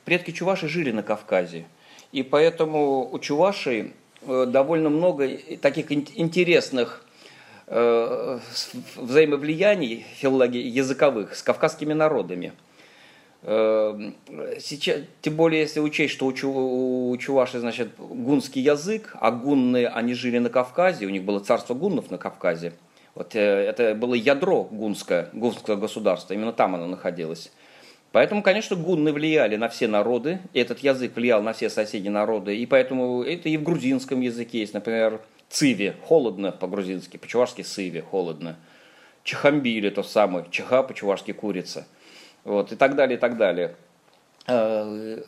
Предки 0.05 0.33
чуваши 0.33 0.66
жили 0.66 0.90
на 0.90 1.05
Кавказе, 1.05 1.66
и 2.11 2.22
поэтому 2.24 3.09
у 3.12 3.18
чувашей 3.20 3.92
довольно 4.26 4.90
много 4.90 5.28
таких 5.61 5.90
интересных 5.92 7.04
Э, 7.74 8.38
взаимовлияний 8.96 10.04
филологии 10.16 10.61
языковых 10.61 11.35
с 11.35 11.42
кавказскими 11.42 11.94
народами. 11.94 12.52
Э, 13.40 14.11
сейчас, 14.61 15.00
тем 15.22 15.37
более, 15.37 15.62
если 15.62 15.80
учесть, 15.80 16.12
что 16.12 16.26
у, 16.26 16.32
чу, 16.35 16.50
у 16.52 17.16
чуваши, 17.16 17.61
значит, 17.61 17.88
гунский 17.96 18.61
язык, 18.61 19.16
а 19.18 19.30
гунны, 19.30 19.87
они 19.87 20.12
жили 20.12 20.37
на 20.37 20.50
Кавказе, 20.50 21.06
у 21.06 21.08
них 21.08 21.22
было 21.22 21.40
царство 21.40 21.72
гуннов 21.72 22.11
на 22.11 22.18
Кавказе. 22.18 22.74
Вот 23.14 23.35
э, 23.37 23.38
это 23.40 23.94
было 23.94 24.12
ядро 24.12 24.64
гунское, 24.64 25.30
гунского 25.32 25.76
государства, 25.76 26.35
именно 26.35 26.52
там 26.52 26.74
оно 26.74 26.87
находилось. 26.87 27.52
Поэтому, 28.12 28.42
конечно, 28.42 28.77
гунны 28.77 29.11
влияли 29.12 29.57
на 29.57 29.70
все 29.70 29.88
народы, 29.88 30.40
этот 30.53 30.81
язык 30.81 31.16
влиял 31.16 31.42
на 31.42 31.55
все 31.55 31.70
соседние 31.70 32.12
народы, 32.12 32.57
и 32.57 32.66
поэтому 32.66 33.22
это 33.22 33.48
и 33.48 33.57
в 33.57 33.62
грузинском 33.62 34.20
языке 34.20 34.61
есть, 34.61 34.75
например, 34.75 35.22
циви, 35.48 35.94
холодно 36.07 36.53
по-грузински, 36.53 37.16
по-чувашски 37.16 37.62
сыви, 37.62 38.01
холодно. 38.01 38.57
Чехамбили, 39.25 39.88
то 39.88 40.03
самое, 40.03 40.44
чеха 40.51 40.83
по-чувашски 40.83 41.33
курица. 41.33 41.87
Вот, 42.44 42.72
и 42.72 42.77
так 42.77 42.96
далее, 42.96 43.16
и 43.16 43.20
так 43.20 43.38
далее. 43.38 43.77
Э, 44.46 45.22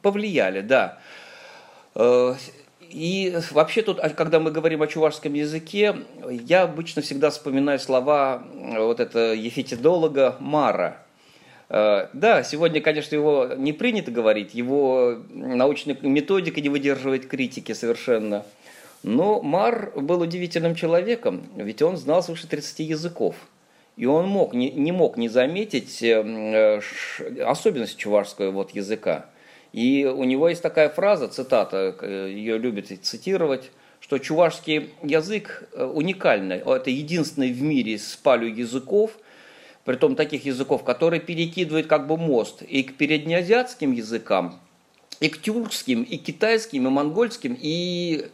повлияли, 0.00 0.60
да. 0.60 0.98
Э, 1.94 2.34
и 2.80 3.36
вообще 3.50 3.82
тут, 3.82 3.98
а 4.00 4.10
когда 4.10 4.38
мы 4.38 4.50
говорим 4.50 4.82
о 4.82 4.86
чувашском 4.86 5.32
языке, 5.32 5.96
я 6.28 6.62
обычно 6.62 7.02
всегда 7.02 7.30
вспоминаю 7.30 7.78
слова 7.78 8.44
вот 8.54 9.00
этого 9.00 9.32
ефетидолога 9.32 10.36
Мара. 10.40 11.01
Э, 11.74 12.08
да, 12.12 12.42
сегодня, 12.42 12.82
конечно, 12.82 13.14
его 13.14 13.48
не 13.56 13.72
принято 13.72 14.10
говорить, 14.10 14.52
его 14.52 15.16
научная 15.30 15.96
методика 16.02 16.60
не 16.60 16.68
выдерживает 16.68 17.26
критики 17.26 17.72
совершенно. 17.72 18.44
Но 19.02 19.40
Мар 19.40 19.90
был 19.96 20.20
удивительным 20.20 20.74
человеком, 20.74 21.48
ведь 21.56 21.80
он 21.80 21.96
знал 21.96 22.22
свыше 22.22 22.46
30 22.46 22.80
языков. 22.80 23.36
И 23.96 24.04
он 24.04 24.28
мог, 24.28 24.52
не, 24.52 24.70
не 24.70 24.92
мог 24.92 25.16
не 25.16 25.30
заметить 25.30 26.02
э, 26.02 26.80
особенность 27.42 27.96
чувашского 27.96 28.50
вот 28.50 28.72
языка. 28.72 29.26
И 29.72 30.04
у 30.04 30.24
него 30.24 30.50
есть 30.50 30.62
такая 30.62 30.90
фраза, 30.90 31.28
цитата, 31.28 31.96
ее 32.02 32.58
любят 32.58 32.88
цитировать, 33.02 33.70
что 33.98 34.18
чувашский 34.18 34.90
язык 35.02 35.70
э, 35.72 35.84
уникальный, 35.86 36.58
это 36.58 36.90
единственный 36.90 37.50
в 37.50 37.62
мире 37.62 37.96
с 37.96 38.14
палью 38.16 38.54
языков, 38.54 39.12
притом 39.84 40.16
таких 40.16 40.44
языков, 40.44 40.84
которые 40.84 41.20
перекидывают 41.20 41.86
как 41.86 42.06
бы 42.06 42.16
мост 42.16 42.62
и 42.62 42.82
к 42.82 42.96
переднеазиатским 42.96 43.92
языкам, 43.92 44.60
и 45.20 45.28
к 45.28 45.40
тюркским, 45.40 46.02
и 46.02 46.16
китайским, 46.16 46.86
и 46.86 46.90
монгольским, 46.90 47.56
и, 47.60 48.26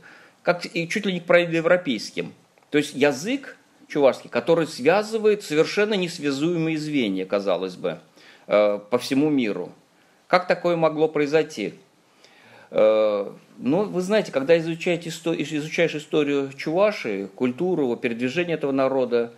как, 0.42 0.66
и 0.74 0.88
чуть 0.88 1.06
ли 1.06 1.14
не 1.14 1.20
к 1.20 1.24
проиндоевропейским. 1.24 2.32
То 2.70 2.78
есть 2.78 2.94
язык 2.94 3.56
чувашский, 3.88 4.28
который 4.28 4.66
связывает 4.66 5.42
совершенно 5.42 5.94
несвязуемые 5.94 6.78
звенья, 6.78 7.24
казалось 7.24 7.76
бы, 7.76 7.98
э, 8.46 8.78
по 8.90 8.98
всему 8.98 9.30
миру. 9.30 9.72
Как 10.26 10.46
такое 10.46 10.76
могло 10.76 11.08
произойти? 11.08 11.74
Э, 12.70 13.32
ну, 13.56 13.84
вы 13.84 14.00
знаете, 14.02 14.30
когда 14.30 14.58
изучаете, 14.58 15.08
изучаешь 15.08 15.94
историю 15.94 16.52
Чуваши, 16.52 17.28
культуру, 17.34 17.96
передвижение 17.96 18.56
этого 18.56 18.72
народа, 18.72 19.32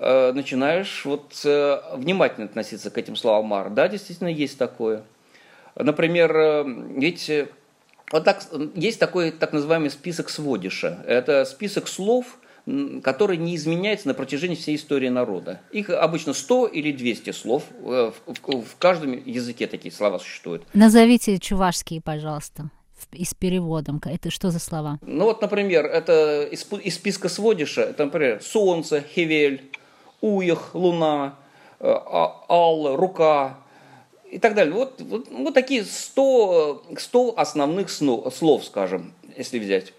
начинаешь 0.00 1.04
вот 1.04 1.34
внимательно 1.42 2.46
относиться 2.46 2.90
к 2.90 2.98
этим 2.98 3.16
словам 3.16 3.46
Мар. 3.46 3.70
Да, 3.70 3.88
действительно, 3.88 4.28
есть 4.28 4.58
такое. 4.58 5.02
Например, 5.74 6.64
ведь 6.96 7.30
вот 8.10 8.24
так, 8.24 8.42
есть 8.74 8.98
такой 8.98 9.30
так 9.30 9.52
называемый 9.52 9.90
список 9.90 10.30
сводиша. 10.30 11.04
Это 11.06 11.44
список 11.44 11.88
слов, 11.88 12.38
который 13.02 13.36
не 13.36 13.56
изменяется 13.56 14.08
на 14.08 14.14
протяжении 14.14 14.54
всей 14.54 14.76
истории 14.76 15.08
народа. 15.08 15.60
Их 15.72 15.90
обычно 15.90 16.32
100 16.32 16.66
или 16.68 16.92
200 16.92 17.30
слов, 17.30 17.64
э, 17.80 18.12
в 18.26 18.76
каждом 18.78 19.12
языке 19.24 19.66
такие 19.66 19.92
слова 19.92 20.18
существуют. 20.18 20.64
Назовите 20.74 21.38
чувашские, 21.38 22.00
пожалуйста 22.00 22.70
и 23.12 23.24
с 23.24 23.32
переводом. 23.32 24.02
Это 24.04 24.30
что 24.30 24.50
за 24.50 24.58
слова? 24.58 24.98
Ну 25.02 25.24
вот, 25.24 25.40
например, 25.40 25.86
это 25.86 26.42
из, 26.42 26.66
из 26.82 26.96
списка 26.96 27.28
сводиша, 27.28 27.82
это, 27.82 28.04
например, 28.04 28.42
солнце, 28.42 29.02
хевель, 29.14 29.70
уех, 30.20 30.74
луна, 30.74 31.36
э, 31.80 31.88
а, 31.88 32.44
ал, 32.48 32.96
рука 32.96 33.58
и 34.30 34.38
так 34.38 34.54
далее. 34.54 34.74
Вот, 34.74 35.00
вот, 35.00 35.28
вот 35.30 35.54
такие 35.54 35.84
100, 35.84 36.84
100 36.96 37.34
основных 37.36 37.90
слов, 37.90 38.64
скажем, 38.64 39.12
если 39.36 39.58
взять. 39.58 39.92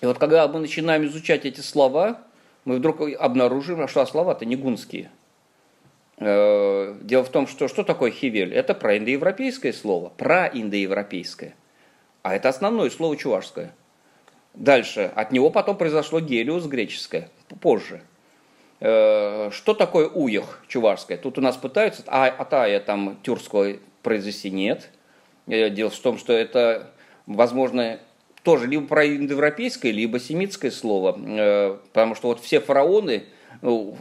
И 0.00 0.06
вот 0.06 0.18
когда 0.18 0.46
мы 0.48 0.60
начинаем 0.60 1.06
изучать 1.06 1.44
эти 1.44 1.60
слова, 1.60 2.18
мы 2.64 2.76
вдруг 2.76 3.00
обнаружим, 3.00 3.86
что 3.88 4.04
слова-то 4.06 4.44
не 4.44 4.56
гунские. 4.56 5.10
Э, 6.18 6.94
дело 7.00 7.24
в 7.24 7.28
том, 7.28 7.46
что 7.46 7.68
что 7.68 7.82
такое 7.84 8.10
хивель? 8.10 8.54
Это 8.54 8.74
проиндоевропейское 8.74 9.72
слово, 9.72 10.10
проиндоевропейское. 10.10 11.54
А 12.22 12.34
это 12.34 12.48
основное 12.48 12.90
слово 12.90 13.16
чувашское. 13.16 13.74
Дальше, 14.54 15.10
от 15.14 15.32
него 15.32 15.50
потом 15.50 15.76
произошло 15.76 16.20
гелиус 16.20 16.66
греческое, 16.66 17.28
позже. 17.60 18.02
Э, 18.80 19.50
что 19.52 19.74
такое 19.74 20.08
уех 20.08 20.62
чувашское? 20.68 21.16
Тут 21.16 21.38
у 21.38 21.40
нас 21.40 21.56
пытаются, 21.56 22.02
а 22.06 22.26
атая 22.26 22.80
там 22.80 23.18
тюркского 23.22 23.76
произвести 24.02 24.50
нет. 24.50 24.90
Э, 25.46 25.70
дело 25.70 25.90
в 25.90 25.98
том, 25.98 26.18
что 26.18 26.32
это, 26.32 26.90
возможно, 27.26 28.00
тоже 28.42 28.66
либо 28.66 28.86
проиндоевропейское, 28.86 29.92
либо 29.92 30.18
семитское 30.18 30.70
слово, 30.70 31.18
э, 31.18 31.78
потому 31.92 32.14
что 32.14 32.28
вот 32.28 32.40
все 32.40 32.60
фараоны, 32.60 33.24
ну, 33.62 33.96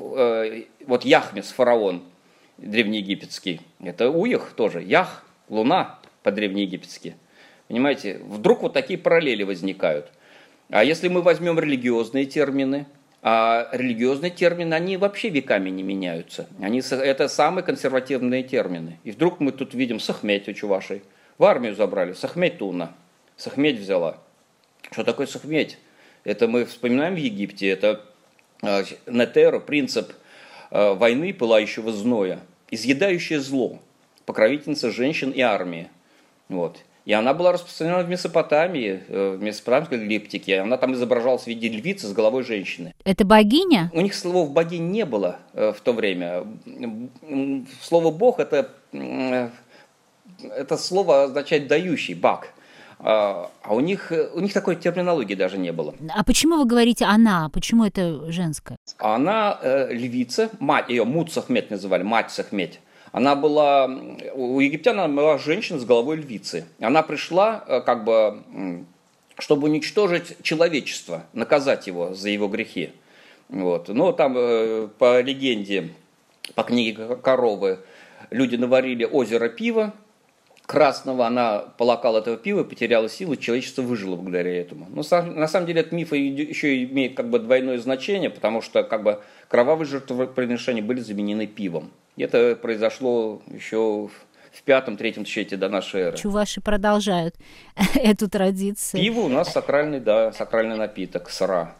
вот 0.87 1.05
Яхмес 1.05 1.51
фараон 1.51 2.03
древнеегипетский, 2.57 3.61
это 3.81 4.09
Уях 4.09 4.53
тоже, 4.53 4.81
Ях, 4.81 5.23
Луна 5.47 5.99
по-древнеегипетски. 6.23 7.15
Понимаете, 7.67 8.19
вдруг 8.25 8.61
вот 8.61 8.73
такие 8.73 8.99
параллели 8.99 9.43
возникают. 9.43 10.11
А 10.69 10.83
если 10.83 11.07
мы 11.07 11.21
возьмем 11.21 11.59
религиозные 11.59 12.25
термины, 12.25 12.87
а 13.25 13.69
религиозные 13.71 14.31
термины, 14.31 14.73
они 14.73 14.97
вообще 14.97 15.29
веками 15.29 15.69
не 15.69 15.81
меняются. 15.81 16.45
Они, 16.61 16.81
это 16.81 17.29
самые 17.29 17.63
консервативные 17.63 18.43
термины. 18.43 18.99
И 19.05 19.11
вдруг 19.11 19.39
мы 19.39 19.53
тут 19.53 19.73
видим 19.73 20.01
Сахметь 20.01 20.49
у 20.49 20.53
Чувашей. 20.53 21.03
В 21.37 21.45
армию 21.45 21.73
забрали, 21.73 22.11
Сахметь 22.11 22.57
Туна. 22.57 22.93
Сахметь 23.37 23.79
взяла. 23.79 24.17
Что 24.91 25.05
такое 25.05 25.25
сахметь? 25.25 25.77
Это 26.25 26.49
мы 26.49 26.65
вспоминаем 26.65 27.15
в 27.15 27.17
Египте, 27.17 27.69
это 27.69 28.05
э, 28.61 28.83
нетеро, 29.07 29.59
принцип 29.59 30.11
э, 30.71 30.93
войны 30.93 31.33
пылающего 31.33 31.93
зноя, 31.93 32.41
изъедающее 32.71 33.39
зло, 33.39 33.79
покровительница 34.25 34.91
женщин 34.91 35.31
и 35.31 35.39
армии. 35.39 35.89
Вот. 36.49 36.81
И 37.05 37.13
она 37.13 37.33
была 37.33 37.51
распространена 37.51 38.03
в 38.03 38.09
Месопотамии, 38.09 39.03
э, 39.07 39.35
в 39.37 39.43
месопотамской 39.43 39.97
лептике. 39.97 40.61
Она 40.61 40.77
там 40.77 40.93
изображалась 40.93 41.43
в 41.43 41.47
виде 41.47 41.67
львицы 41.67 42.07
с 42.07 42.13
головой 42.13 42.43
женщины. 42.43 42.93
Это 43.03 43.25
богиня? 43.25 43.91
У 43.93 44.01
них 44.01 44.15
слов 44.15 44.51
богинь 44.51 44.89
не 44.91 45.05
было 45.05 45.39
в 45.53 45.75
то 45.83 45.91
время. 45.93 46.45
Слово 47.81 48.11
«бог» 48.11 48.39
это, 48.39 48.69
это 48.91 50.77
слово 50.77 51.23
означает 51.23 51.67
«дающий», 51.67 52.13
«баг». 52.13 52.53
А, 53.05 53.49
а 53.63 53.75
у 53.75 53.81
них, 53.81 54.13
у 54.33 54.39
них 54.39 54.53
такой 54.53 54.77
терминологии 54.77 55.35
даже 55.35 55.57
не 55.57 55.73
было. 55.73 55.93
А 56.15 56.23
почему 56.23 56.57
вы 56.57 56.65
говорите 56.65 57.03
«она»? 57.03 57.49
Почему 57.49 57.83
это 57.83 58.31
женское? 58.31 58.77
Она 58.97 59.59
э, 59.61 59.93
львица, 59.93 60.49
мать, 60.59 60.87
ее 60.87 61.03
Мут 61.03 61.31
Сахмет 61.31 61.69
называли, 61.69 62.03
мать 62.03 62.31
Сахмет. 62.31 62.79
Она 63.13 63.35
была, 63.35 63.85
у 64.33 64.59
египтян 64.59 64.99
она 64.99 65.15
была 65.15 65.37
женщина 65.37 65.77
с 65.77 65.85
головой 65.85 66.17
львицы. 66.17 66.65
Она 66.81 67.03
пришла 67.03 67.63
э, 67.67 67.81
как 67.81 68.05
бы, 68.05 68.85
чтобы 69.37 69.67
уничтожить 69.67 70.41
человечество, 70.41 71.23
наказать 71.31 71.85
его 71.85 72.15
за 72.15 72.29
его 72.29 72.47
грехи. 72.47 72.89
Вот. 73.49 73.87
Но 73.89 74.13
там 74.13 74.33
э, 74.35 74.87
по 74.97 75.21
легенде, 75.21 75.89
по 76.55 76.63
книге 76.63 77.15
Коровы, 77.17 77.81
люди 78.31 78.55
наварили 78.55 79.05
озеро 79.05 79.47
пива, 79.47 79.93
красного, 80.65 81.27
она 81.27 81.59
полакала 81.77 82.17
этого 82.17 82.35
пива, 82.35 82.63
потеряла 82.63 83.09
силы, 83.09 83.37
человечество 83.37 83.83
выжило 83.83 84.15
благодаря 84.15 84.59
этому. 84.59 84.87
Но 84.89 85.03
на 85.21 85.47
самом 85.47 85.67
деле 85.67 85.81
этот 85.81 85.93
миф 85.93 86.13
еще 86.13 86.83
имеет 86.85 87.15
как 87.15 87.29
бы 87.29 87.37
двойное 87.37 87.77
значение, 87.77 88.31
потому 88.31 88.63
что 88.63 88.81
как 88.83 89.03
бы 89.03 89.21
кровавые 89.49 89.87
жертвоприношения 89.87 90.81
были 90.81 90.99
заменены 90.99 91.45
пивом. 91.45 91.91
Это 92.17 92.55
произошло 92.55 93.41
еще 93.47 94.09
в 94.51 94.63
пятом-третьем 94.63 95.25
тысячелетии 95.25 95.55
до 95.55 95.69
нашей 95.69 96.01
эры. 96.01 96.17
Чуваши 96.17 96.61
продолжают 96.61 97.35
эту 97.95 98.29
традицию. 98.29 99.01
Пиво 99.01 99.21
у 99.21 99.29
нас 99.29 99.51
сакральный, 99.51 99.99
да, 99.99 100.31
сакральный 100.31 100.77
напиток, 100.77 101.29
сра. 101.29 101.75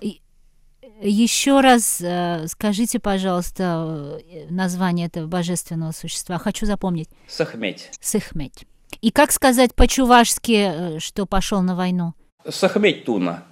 Еще 1.02 1.60
раз 1.60 2.02
э, 2.02 2.46
скажите, 2.48 3.00
пожалуйста, 3.00 4.20
название 4.50 5.08
этого 5.08 5.28
божественного 5.28 5.92
существа. 5.92 6.38
Хочу 6.38 6.66
запомнить. 6.66 7.10
Сахметь. 7.28 7.90
Сахметь. 8.00 8.66
И 9.02 9.12
как 9.12 9.32
сказать 9.32 9.76
по-чувашски, 9.76 10.96
э, 10.96 11.00
что 11.00 11.26
пошел 11.26 11.62
на 11.62 11.76
войну? 11.76 12.14
Сахметь 12.48 13.06
Туна. 13.06 13.44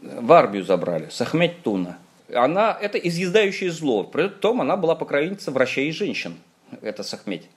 В 0.00 0.32
армию 0.32 0.64
забрали. 0.64 1.08
Сахметь 1.10 1.62
Туна. 1.62 1.98
Она, 2.34 2.76
это 2.80 2.98
изъездающее 2.98 3.70
зло. 3.70 4.04
При 4.04 4.28
том 4.28 4.60
она 4.60 4.76
была 4.76 4.94
покровительница 4.94 5.50
врачей 5.50 5.88
и 5.88 5.92
женщин. 5.92 6.36
Это 6.82 7.02
Сахметь. 7.02 7.48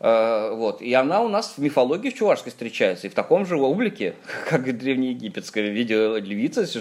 Э, 0.00 0.52
вот. 0.54 0.82
И 0.82 0.92
она 0.94 1.22
у 1.22 1.28
нас 1.28 1.54
в 1.56 1.58
мифологии 1.58 2.10
в 2.10 2.14
чувашской 2.14 2.50
встречается. 2.50 3.06
И 3.06 3.10
в 3.10 3.14
таком 3.14 3.46
же 3.46 3.56
облике, 3.56 4.14
как 4.48 4.66
и 4.68 4.72
древнеегипетская, 4.72 5.70
в 5.70 5.72
виде 5.72 6.18
львицы 6.18 6.66
с 6.66 6.72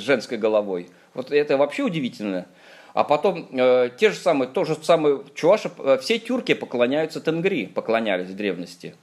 женской 0.00 0.38
головой. 0.38 0.88
Вот 1.14 1.32
это 1.32 1.56
вообще 1.56 1.82
удивительно. 1.82 2.46
А 2.94 3.04
потом 3.04 3.48
э, 3.52 3.90
те 3.96 4.10
же 4.10 4.16
самые, 4.16 4.48
то 4.48 4.64
же 4.64 4.74
самое, 4.82 5.22
чуваши, 5.34 5.70
э, 5.78 5.98
все 6.00 6.18
тюрки 6.18 6.54
поклоняются 6.54 7.20
Тенгри, 7.20 7.66
поклонялись 7.66 8.28
в 8.28 8.34
древности. 8.34 8.94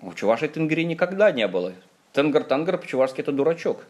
У 0.00 0.12
чувашей 0.12 0.48
Тенгри 0.48 0.84
никогда 0.84 1.32
не 1.32 1.46
было. 1.48 1.72
Тенгар-тангар 2.12 2.78
по-чувашски 2.78 3.20
это 3.20 3.32
дурачок. 3.32 3.84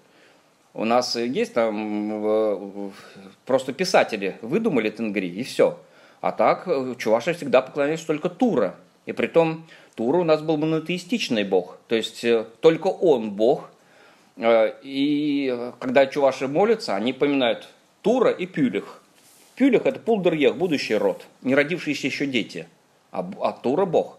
У 0.75 0.85
нас 0.85 1.17
есть 1.17 1.53
там 1.53 2.25
э, 2.25 2.91
просто 3.45 3.73
писатели 3.73 4.37
выдумали 4.41 4.89
Тенгри 4.89 5.29
и 5.29 5.43
все. 5.43 5.79
А 6.21 6.33
так 6.33 6.67
э, 6.67 6.95
чуваши 6.99 7.35
всегда 7.35 7.61
поклонялись 7.61 8.01
только 8.01 8.31
Тура. 8.31 8.75
И 9.05 9.13
при 9.13 9.27
том 9.27 9.67
Тура 9.95 10.19
у 10.19 10.25
нас 10.25 10.41
был 10.41 10.57
монотеистичный 10.57 11.45
бог. 11.45 11.79
То 11.89 11.95
есть 11.95 12.25
э, 12.25 12.47
только 12.61 12.87
он 12.87 13.33
бог. 13.33 13.71
И 14.39 15.71
когда 15.79 16.07
чуваши 16.07 16.49
молятся, 16.49 16.97
они 16.97 17.13
поминают 17.13 17.69
Тура 18.01 18.31
и 18.31 18.47
Пюлих. 18.47 19.03
Пюлих– 19.57 19.83
это 19.85 20.01
Пулдерьех, 20.01 20.57
будущий 20.57 20.95
род, 20.95 21.27
не 21.43 21.55
родившиеся 21.55 22.07
еще 22.07 22.27
дети. 22.27 22.67
А, 23.11 23.31
а 23.43 23.53
Тура– 23.53 23.85
бог. 23.87 24.19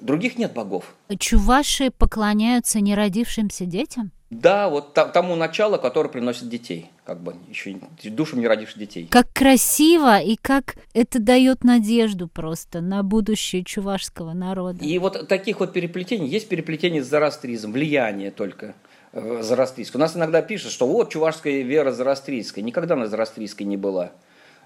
Других 0.00 0.38
нет 0.38 0.54
богов. 0.54 0.94
Чуваши 1.18 1.90
поклоняются 1.90 2.80
неродившимся 2.80 3.66
детям? 3.66 4.10
Да, 4.30 4.68
вот 4.68 4.92
тому 4.92 5.36
началу, 5.36 5.78
которое 5.78 6.08
приносит 6.08 6.48
детей, 6.48 6.90
как 7.04 7.20
бы 7.20 7.36
еще 7.48 7.78
душам 8.04 8.40
не 8.40 8.48
родивших 8.48 8.78
детей. 8.78 9.06
Как 9.08 9.32
красиво 9.32 10.18
и 10.18 10.34
как 10.34 10.76
это 10.94 11.20
дает 11.20 11.62
надежду 11.62 12.26
просто 12.26 12.80
на 12.80 13.04
будущее 13.04 13.62
чувашского 13.62 14.32
народа. 14.32 14.84
И 14.84 14.98
вот 14.98 15.28
таких 15.28 15.60
вот 15.60 15.72
переплетений, 15.72 16.26
есть 16.26 16.48
переплетение 16.48 17.04
с 17.04 17.06
зороастризмом, 17.06 17.74
влияние 17.74 18.32
только 18.32 18.74
э, 19.12 19.42
зороастрийское. 19.42 20.00
У 20.00 20.02
нас 20.02 20.16
иногда 20.16 20.42
пишут, 20.42 20.72
что 20.72 20.88
вот 20.88 21.10
чувашская 21.10 21.62
вера 21.62 21.92
зороастрийская. 21.92 22.64
Никогда 22.64 22.94
она 22.94 23.06
зороастрийской 23.06 23.64
не 23.64 23.76
была. 23.76 24.10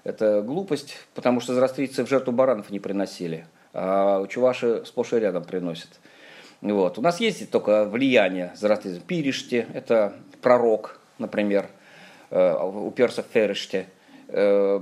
Это 0.03 0.41
глупость, 0.41 0.95
потому 1.13 1.39
что 1.39 1.53
зороастрийцы 1.53 2.03
в 2.03 2.09
жертву 2.09 2.33
баранов 2.33 2.71
не 2.71 2.79
приносили, 2.79 3.45
а 3.73 4.25
чуваши 4.25 4.83
сплошь 4.87 5.13
и 5.13 5.17
рядом 5.17 5.43
приносят. 5.43 5.89
Вот. 6.61 6.97
У 6.97 7.01
нас 7.01 7.19
есть 7.19 7.49
только 7.49 7.85
влияние 7.85 8.51
зороастризма. 8.55 9.01
Пириште– 9.01 9.67
это 9.73 10.13
пророк, 10.41 10.99
например, 11.17 11.67
э, 12.29 12.53
у 12.53 12.91
персов 12.91 13.25
Фериште. 13.33 13.87
Э, 14.27 14.79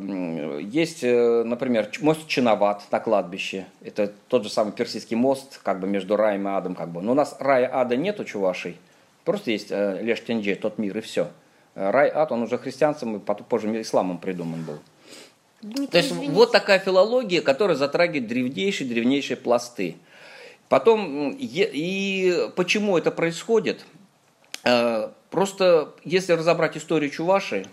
есть, 0.61 1.03
э, 1.03 1.43
например, 1.43 1.89
мост 2.01 2.27
Чиноват 2.27 2.83
на 2.91 2.99
кладбище. 2.99 3.65
Это 3.81 4.11
тот 4.27 4.43
же 4.43 4.49
самый 4.49 4.73
персидский 4.73 5.15
мост 5.15 5.59
как 5.63 5.79
бы 5.79 5.87
между 5.87 6.17
раем 6.17 6.47
и 6.47 6.51
адом. 6.51 6.75
Как 6.75 6.89
бы. 6.89 7.01
Но 7.01 7.13
у 7.13 7.15
нас 7.15 7.35
рая 7.39 7.69
ада 7.73 7.95
нет 7.95 8.19
у 8.19 8.25
чувашей. 8.25 8.77
Просто 9.23 9.51
есть 9.51 9.69
Леш 9.71 10.19
Тенджи, 10.21 10.55
тот 10.55 10.79
мир, 10.79 10.97
и 10.97 11.01
все. 11.01 11.27
Рай, 11.75 12.09
ад, 12.13 12.31
он 12.31 12.41
уже 12.41 12.57
христианцем 12.57 13.17
и 13.17 13.19
позже 13.19 13.81
исламом 13.81 14.17
придуман 14.17 14.63
был. 14.63 14.79
Дмитрий, 15.61 15.87
То 15.87 15.97
есть 15.97 16.11
извините. 16.11 16.31
вот 16.33 16.51
такая 16.51 16.79
филология, 16.79 17.41
которая 17.41 17.75
затрагивает 17.75 18.27
древнейшие, 18.27 18.89
древнейшие 18.89 19.37
пласты. 19.37 19.97
Потом, 20.69 21.36
и 21.38 22.51
почему 22.55 22.97
это 22.97 23.10
происходит? 23.10 23.86
Э, 24.63 25.10
просто 25.32 25.95
если 26.05 26.34
разобрать 26.34 26.77
историю 26.77 27.10
Чуваши, 27.10 27.65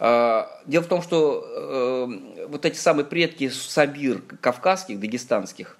э, 0.00 0.42
дело 0.66 0.82
в 0.82 0.88
том, 0.88 1.00
что 1.00 1.44
э, 1.46 2.46
вот 2.48 2.64
эти 2.64 2.76
самые 2.76 3.04
предки 3.04 3.48
Сабир, 3.48 4.20
кавказских, 4.40 4.98
дагестанских, 4.98 5.78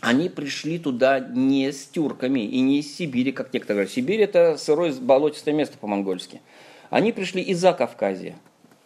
они 0.00 0.30
пришли 0.30 0.78
туда 0.78 1.20
не 1.20 1.70
с 1.70 1.86
тюрками 1.86 2.40
и 2.40 2.60
не 2.60 2.80
из 2.80 2.96
Сибири, 2.96 3.32
как 3.32 3.52
некоторые 3.52 3.84
говорят. 3.84 3.92
Сибирь– 3.92 4.20
это 4.22 4.56
сырое 4.56 4.92
болотистое 4.92 5.54
место 5.54 5.76
по-монгольски. 5.78 6.40
Они 6.88 7.12
пришли 7.12 7.42
из-за 7.42 7.74
Кавказия. 7.74 8.36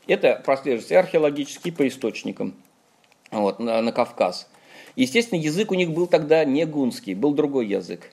Это 0.08 0.40
прослеживается 0.44 0.98
археологически 0.98 1.70
по 1.70 1.86
источникам 1.86 2.54
вот, 3.30 3.60
на, 3.60 3.82
на 3.82 3.92
Кавказ. 3.92 4.48
Естественно, 4.98 5.38
язык 5.38 5.70
у 5.70 5.76
них 5.76 5.92
был 5.92 6.08
тогда 6.08 6.44
не 6.44 6.66
гунский, 6.66 7.14
был 7.14 7.32
другой 7.32 7.68
язык. 7.68 8.10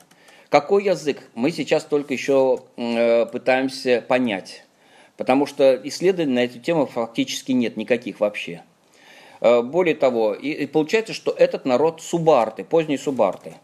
Какой 0.49 0.83
язык, 0.83 1.17
мы 1.33 1.49
сейчас 1.49 1.83
только 1.83 2.13
еще 2.13 2.59
э, 2.77 3.25
пытаемся 3.25 4.05
понять, 4.07 4.63
потому 5.17 5.47
что 5.47 5.81
исследований 5.83 6.33
на 6.35 6.43
эту 6.43 6.59
тему 6.59 6.85
фактически 6.85 7.53
нет 7.53 7.75
никаких 7.75 8.19
вообще. 8.19 8.61
Э, 9.41 9.63
более 9.63 9.95
того, 9.95 10.35
и, 10.35 10.67
получается, 10.67 11.13
что 11.13 11.31
этот 11.31 11.65
народ 11.65 12.03
субарты, 12.03 12.63
поздние 12.63 12.99
субарты. 12.99 13.55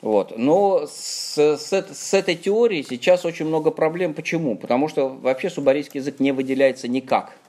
Вот. 0.00 0.38
Но 0.38 0.86
с, 0.86 1.36
с, 1.36 1.72
с 1.72 2.14
этой 2.14 2.36
теорией 2.36 2.86
сейчас 2.88 3.26
очень 3.26 3.44
много 3.44 3.70
проблем. 3.70 4.14
Почему? 4.14 4.56
Потому 4.56 4.88
что 4.88 5.08
вообще 5.08 5.50
субарийский 5.50 6.00
язык 6.00 6.20
не 6.20 6.32
выделяется 6.32 6.88
никак– 6.88 7.36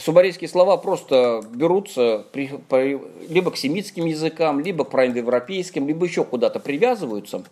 субарийские 0.00 0.48
слова 0.48 0.76
просто 0.76 1.42
берутся 1.54 2.24
при, 2.32 2.50
при, 2.68 3.00
либо 3.28 3.52
к 3.52 3.56
семитским 3.56 4.06
языкам, 4.06 4.58
либо 4.58 4.84
к 4.84 4.90
проиндоевропейским, 4.90 5.86
либо 5.86 6.04
еще 6.04 6.24
куда-то 6.24 6.58
привязываются. 6.58 7.44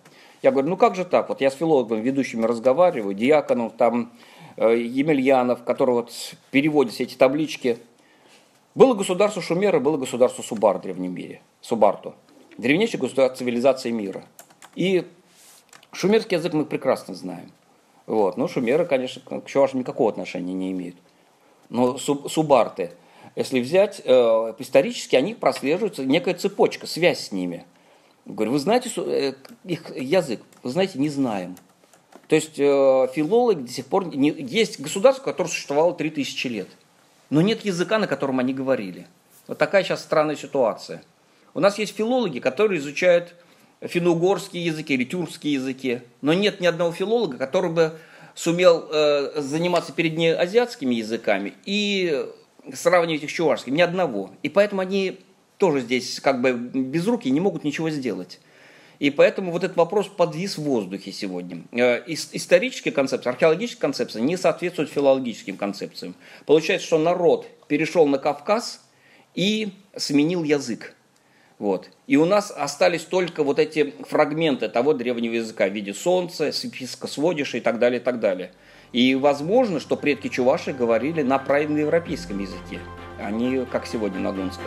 Я 0.42 0.50
говорю, 0.50 0.70
ну 0.70 0.76
как 0.76 0.96
же 0.96 1.04
так? 1.04 1.28
Вот 1.28 1.40
я 1.40 1.50
с 1.50 1.54
филологами 1.54 2.00
ведущими 2.00 2.44
разговариваю, 2.46 3.14
Диаконов, 3.14 3.74
там, 3.76 4.12
э, 4.56 4.76
Емельянов, 4.78 5.62
который 5.62 5.94
вот 5.94 6.12
переводит 6.50 6.94
все 6.94 7.04
эти 7.04 7.14
таблички. 7.14 7.78
Было 8.74 8.94
государство 8.94 9.40
Шумера, 9.40 9.78
было 9.78 9.96
государство 9.96 10.42
Субар 10.42 10.78
в 10.78 10.80
древнем 10.80 11.14
мире, 11.14 11.42
Субарту. 11.60 12.14
Древнейшее 12.58 13.00
государство 13.00 13.38
цивилизации 13.38 13.90
мира. 13.90 14.24
И 14.74 15.06
шумерский 15.92 16.38
язык 16.38 16.54
мы 16.54 16.64
прекрасно 16.64 17.14
знаем. 17.14 17.52
Вот. 18.06 18.36
Но 18.36 18.48
шумеры, 18.48 18.84
конечно, 18.84 19.22
к 19.22 19.46
чувашам 19.46 19.80
никакого 19.80 20.10
отношения 20.10 20.54
не 20.54 20.72
имеют 20.72 20.96
но 21.70 21.96
субарты, 21.98 22.90
если 23.36 23.60
взять, 23.60 24.02
э, 24.04 24.54
исторически 24.58 25.16
они 25.16 25.34
прослеживаются, 25.34 26.04
некая 26.04 26.34
цепочка, 26.34 26.86
связь 26.86 27.28
с 27.28 27.32
ними. 27.32 27.64
Говорю, 28.26 28.52
вы 28.52 28.58
знаете 28.58 28.90
э, 28.96 29.34
их 29.64 29.96
язык? 29.96 30.42
Вы 30.62 30.70
знаете, 30.70 30.98
не 30.98 31.08
знаем. 31.08 31.56
То 32.26 32.34
есть 32.34 32.58
э, 32.58 33.08
филологи 33.14 33.62
до 33.62 33.72
сих 33.72 33.86
пор... 33.86 34.14
Не, 34.14 34.30
есть 34.30 34.80
государство, 34.80 35.24
которое 35.24 35.48
существовало 35.48 35.94
3000 35.94 36.46
лет, 36.48 36.68
но 37.30 37.40
нет 37.40 37.64
языка, 37.64 37.98
на 37.98 38.06
котором 38.06 38.40
они 38.40 38.52
говорили. 38.52 39.06
Вот 39.46 39.58
такая 39.58 39.84
сейчас 39.84 40.02
странная 40.02 40.36
ситуация. 40.36 41.02
У 41.54 41.60
нас 41.60 41.78
есть 41.78 41.96
филологи, 41.96 42.40
которые 42.40 42.78
изучают 42.78 43.34
финно-угорские 43.80 44.64
языки 44.64 44.94
или 44.94 45.04
тюркские 45.04 45.54
языки, 45.54 46.02
но 46.20 46.32
нет 46.32 46.60
ни 46.60 46.66
одного 46.66 46.92
филолога, 46.92 47.38
который 47.38 47.70
бы 47.70 47.98
сумел 48.34 48.88
э, 48.90 49.40
заниматься 49.40 49.92
перед 49.92 50.16
ней 50.16 50.34
азиатскими 50.34 50.94
языками 50.94 51.54
и 51.64 52.26
сравнивать 52.72 53.22
их 53.22 53.30
с 53.30 53.32
чувашским, 53.32 53.74
ни 53.74 53.82
одного. 53.82 54.30
И 54.42 54.48
поэтому 54.48 54.82
они 54.82 55.20
тоже 55.58 55.80
здесь 55.80 56.20
как 56.20 56.40
бы 56.40 56.52
без 56.52 57.06
руки 57.06 57.30
не 57.30 57.40
могут 57.40 57.64
ничего 57.64 57.90
сделать. 57.90 58.40
И 58.98 59.10
поэтому 59.10 59.50
вот 59.50 59.64
этот 59.64 59.78
вопрос 59.78 60.08
подвис 60.08 60.58
в 60.58 60.62
воздухе 60.62 61.10
сегодня. 61.10 61.62
Э, 61.72 62.02
исторические 62.06 62.92
концепции, 62.92 63.30
археологические 63.30 63.80
концепции 63.80 64.20
не 64.20 64.36
соответствуют 64.36 64.90
филологическим 64.90 65.56
концепциям. 65.56 66.14
Получается, 66.44 66.86
что 66.86 66.98
народ 66.98 67.46
перешел 67.66 68.06
на 68.06 68.18
Кавказ 68.18 68.82
и 69.34 69.72
сменил 69.96 70.44
язык. 70.44 70.94
Вот. 71.60 71.90
И 72.06 72.16
у 72.16 72.24
нас 72.24 72.50
остались 72.50 73.04
только 73.04 73.44
вот 73.44 73.58
эти 73.58 73.92
фрагменты 74.08 74.70
того 74.70 74.94
древнего 74.94 75.34
языка 75.34 75.68
в 75.68 75.72
виде 75.74 75.92
солнца, 75.92 76.52
списка 76.52 77.06
сводиша 77.06 77.58
и 77.58 77.60
так 77.60 77.78
далее, 77.78 78.00
и 78.00 78.02
так 78.02 78.18
далее. 78.18 78.52
И 78.92 79.14
возможно, 79.14 79.78
что 79.78 79.94
предки 79.94 80.28
чуваши 80.28 80.72
говорили 80.72 81.20
на 81.20 81.38
правильноевропейском 81.38 82.38
языке, 82.40 82.80
а 83.20 83.30
не 83.30 83.66
как 83.66 83.86
сегодня 83.86 84.20
на 84.20 84.32
донском. 84.32 84.64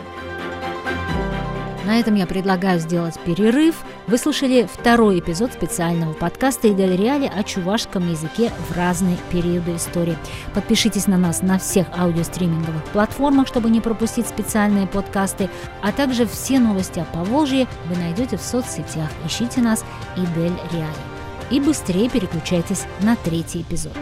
На 1.86 2.00
этом 2.00 2.14
я 2.14 2.26
предлагаю 2.26 2.80
сделать 2.80 3.18
перерыв. 3.26 3.74
Вы 4.06 4.16
слушали 4.16 4.66
второй 4.72 5.18
эпизод 5.18 5.52
специального 5.52 6.14
подкаста 6.14 6.72
«Идель 6.72 6.96
Реали» 6.96 7.30
о 7.34 7.42
чувашском 7.42 8.10
языке 8.10 8.50
в 8.68 8.76
разные 8.76 9.18
периоды 9.30 9.76
истории. 9.76 10.16
Подпишитесь 10.54 11.06
на 11.06 11.18
нас 11.18 11.42
на 11.42 11.58
всех 11.58 11.86
аудиостриминговых 11.96 12.84
платформах, 12.84 13.48
чтобы 13.48 13.68
не 13.68 13.82
пропустить 13.82 14.26
специальные 14.26 14.86
подкасты, 14.86 15.50
а 15.82 15.92
также 15.92 16.26
все 16.26 16.58
новости 16.58 17.00
о 17.00 17.04
Поволжье 17.04 17.66
вы 17.86 17.96
найдете 17.96 18.38
в 18.38 18.42
соцсетях. 18.42 19.10
Ищите 19.26 19.60
нас 19.60 19.84
«Идель 20.16 20.54
Реали». 20.72 20.94
И 21.50 21.60
быстрее 21.60 22.08
переключайтесь 22.08 22.84
на 23.02 23.14
третий 23.16 23.60
эпизод. 23.60 23.92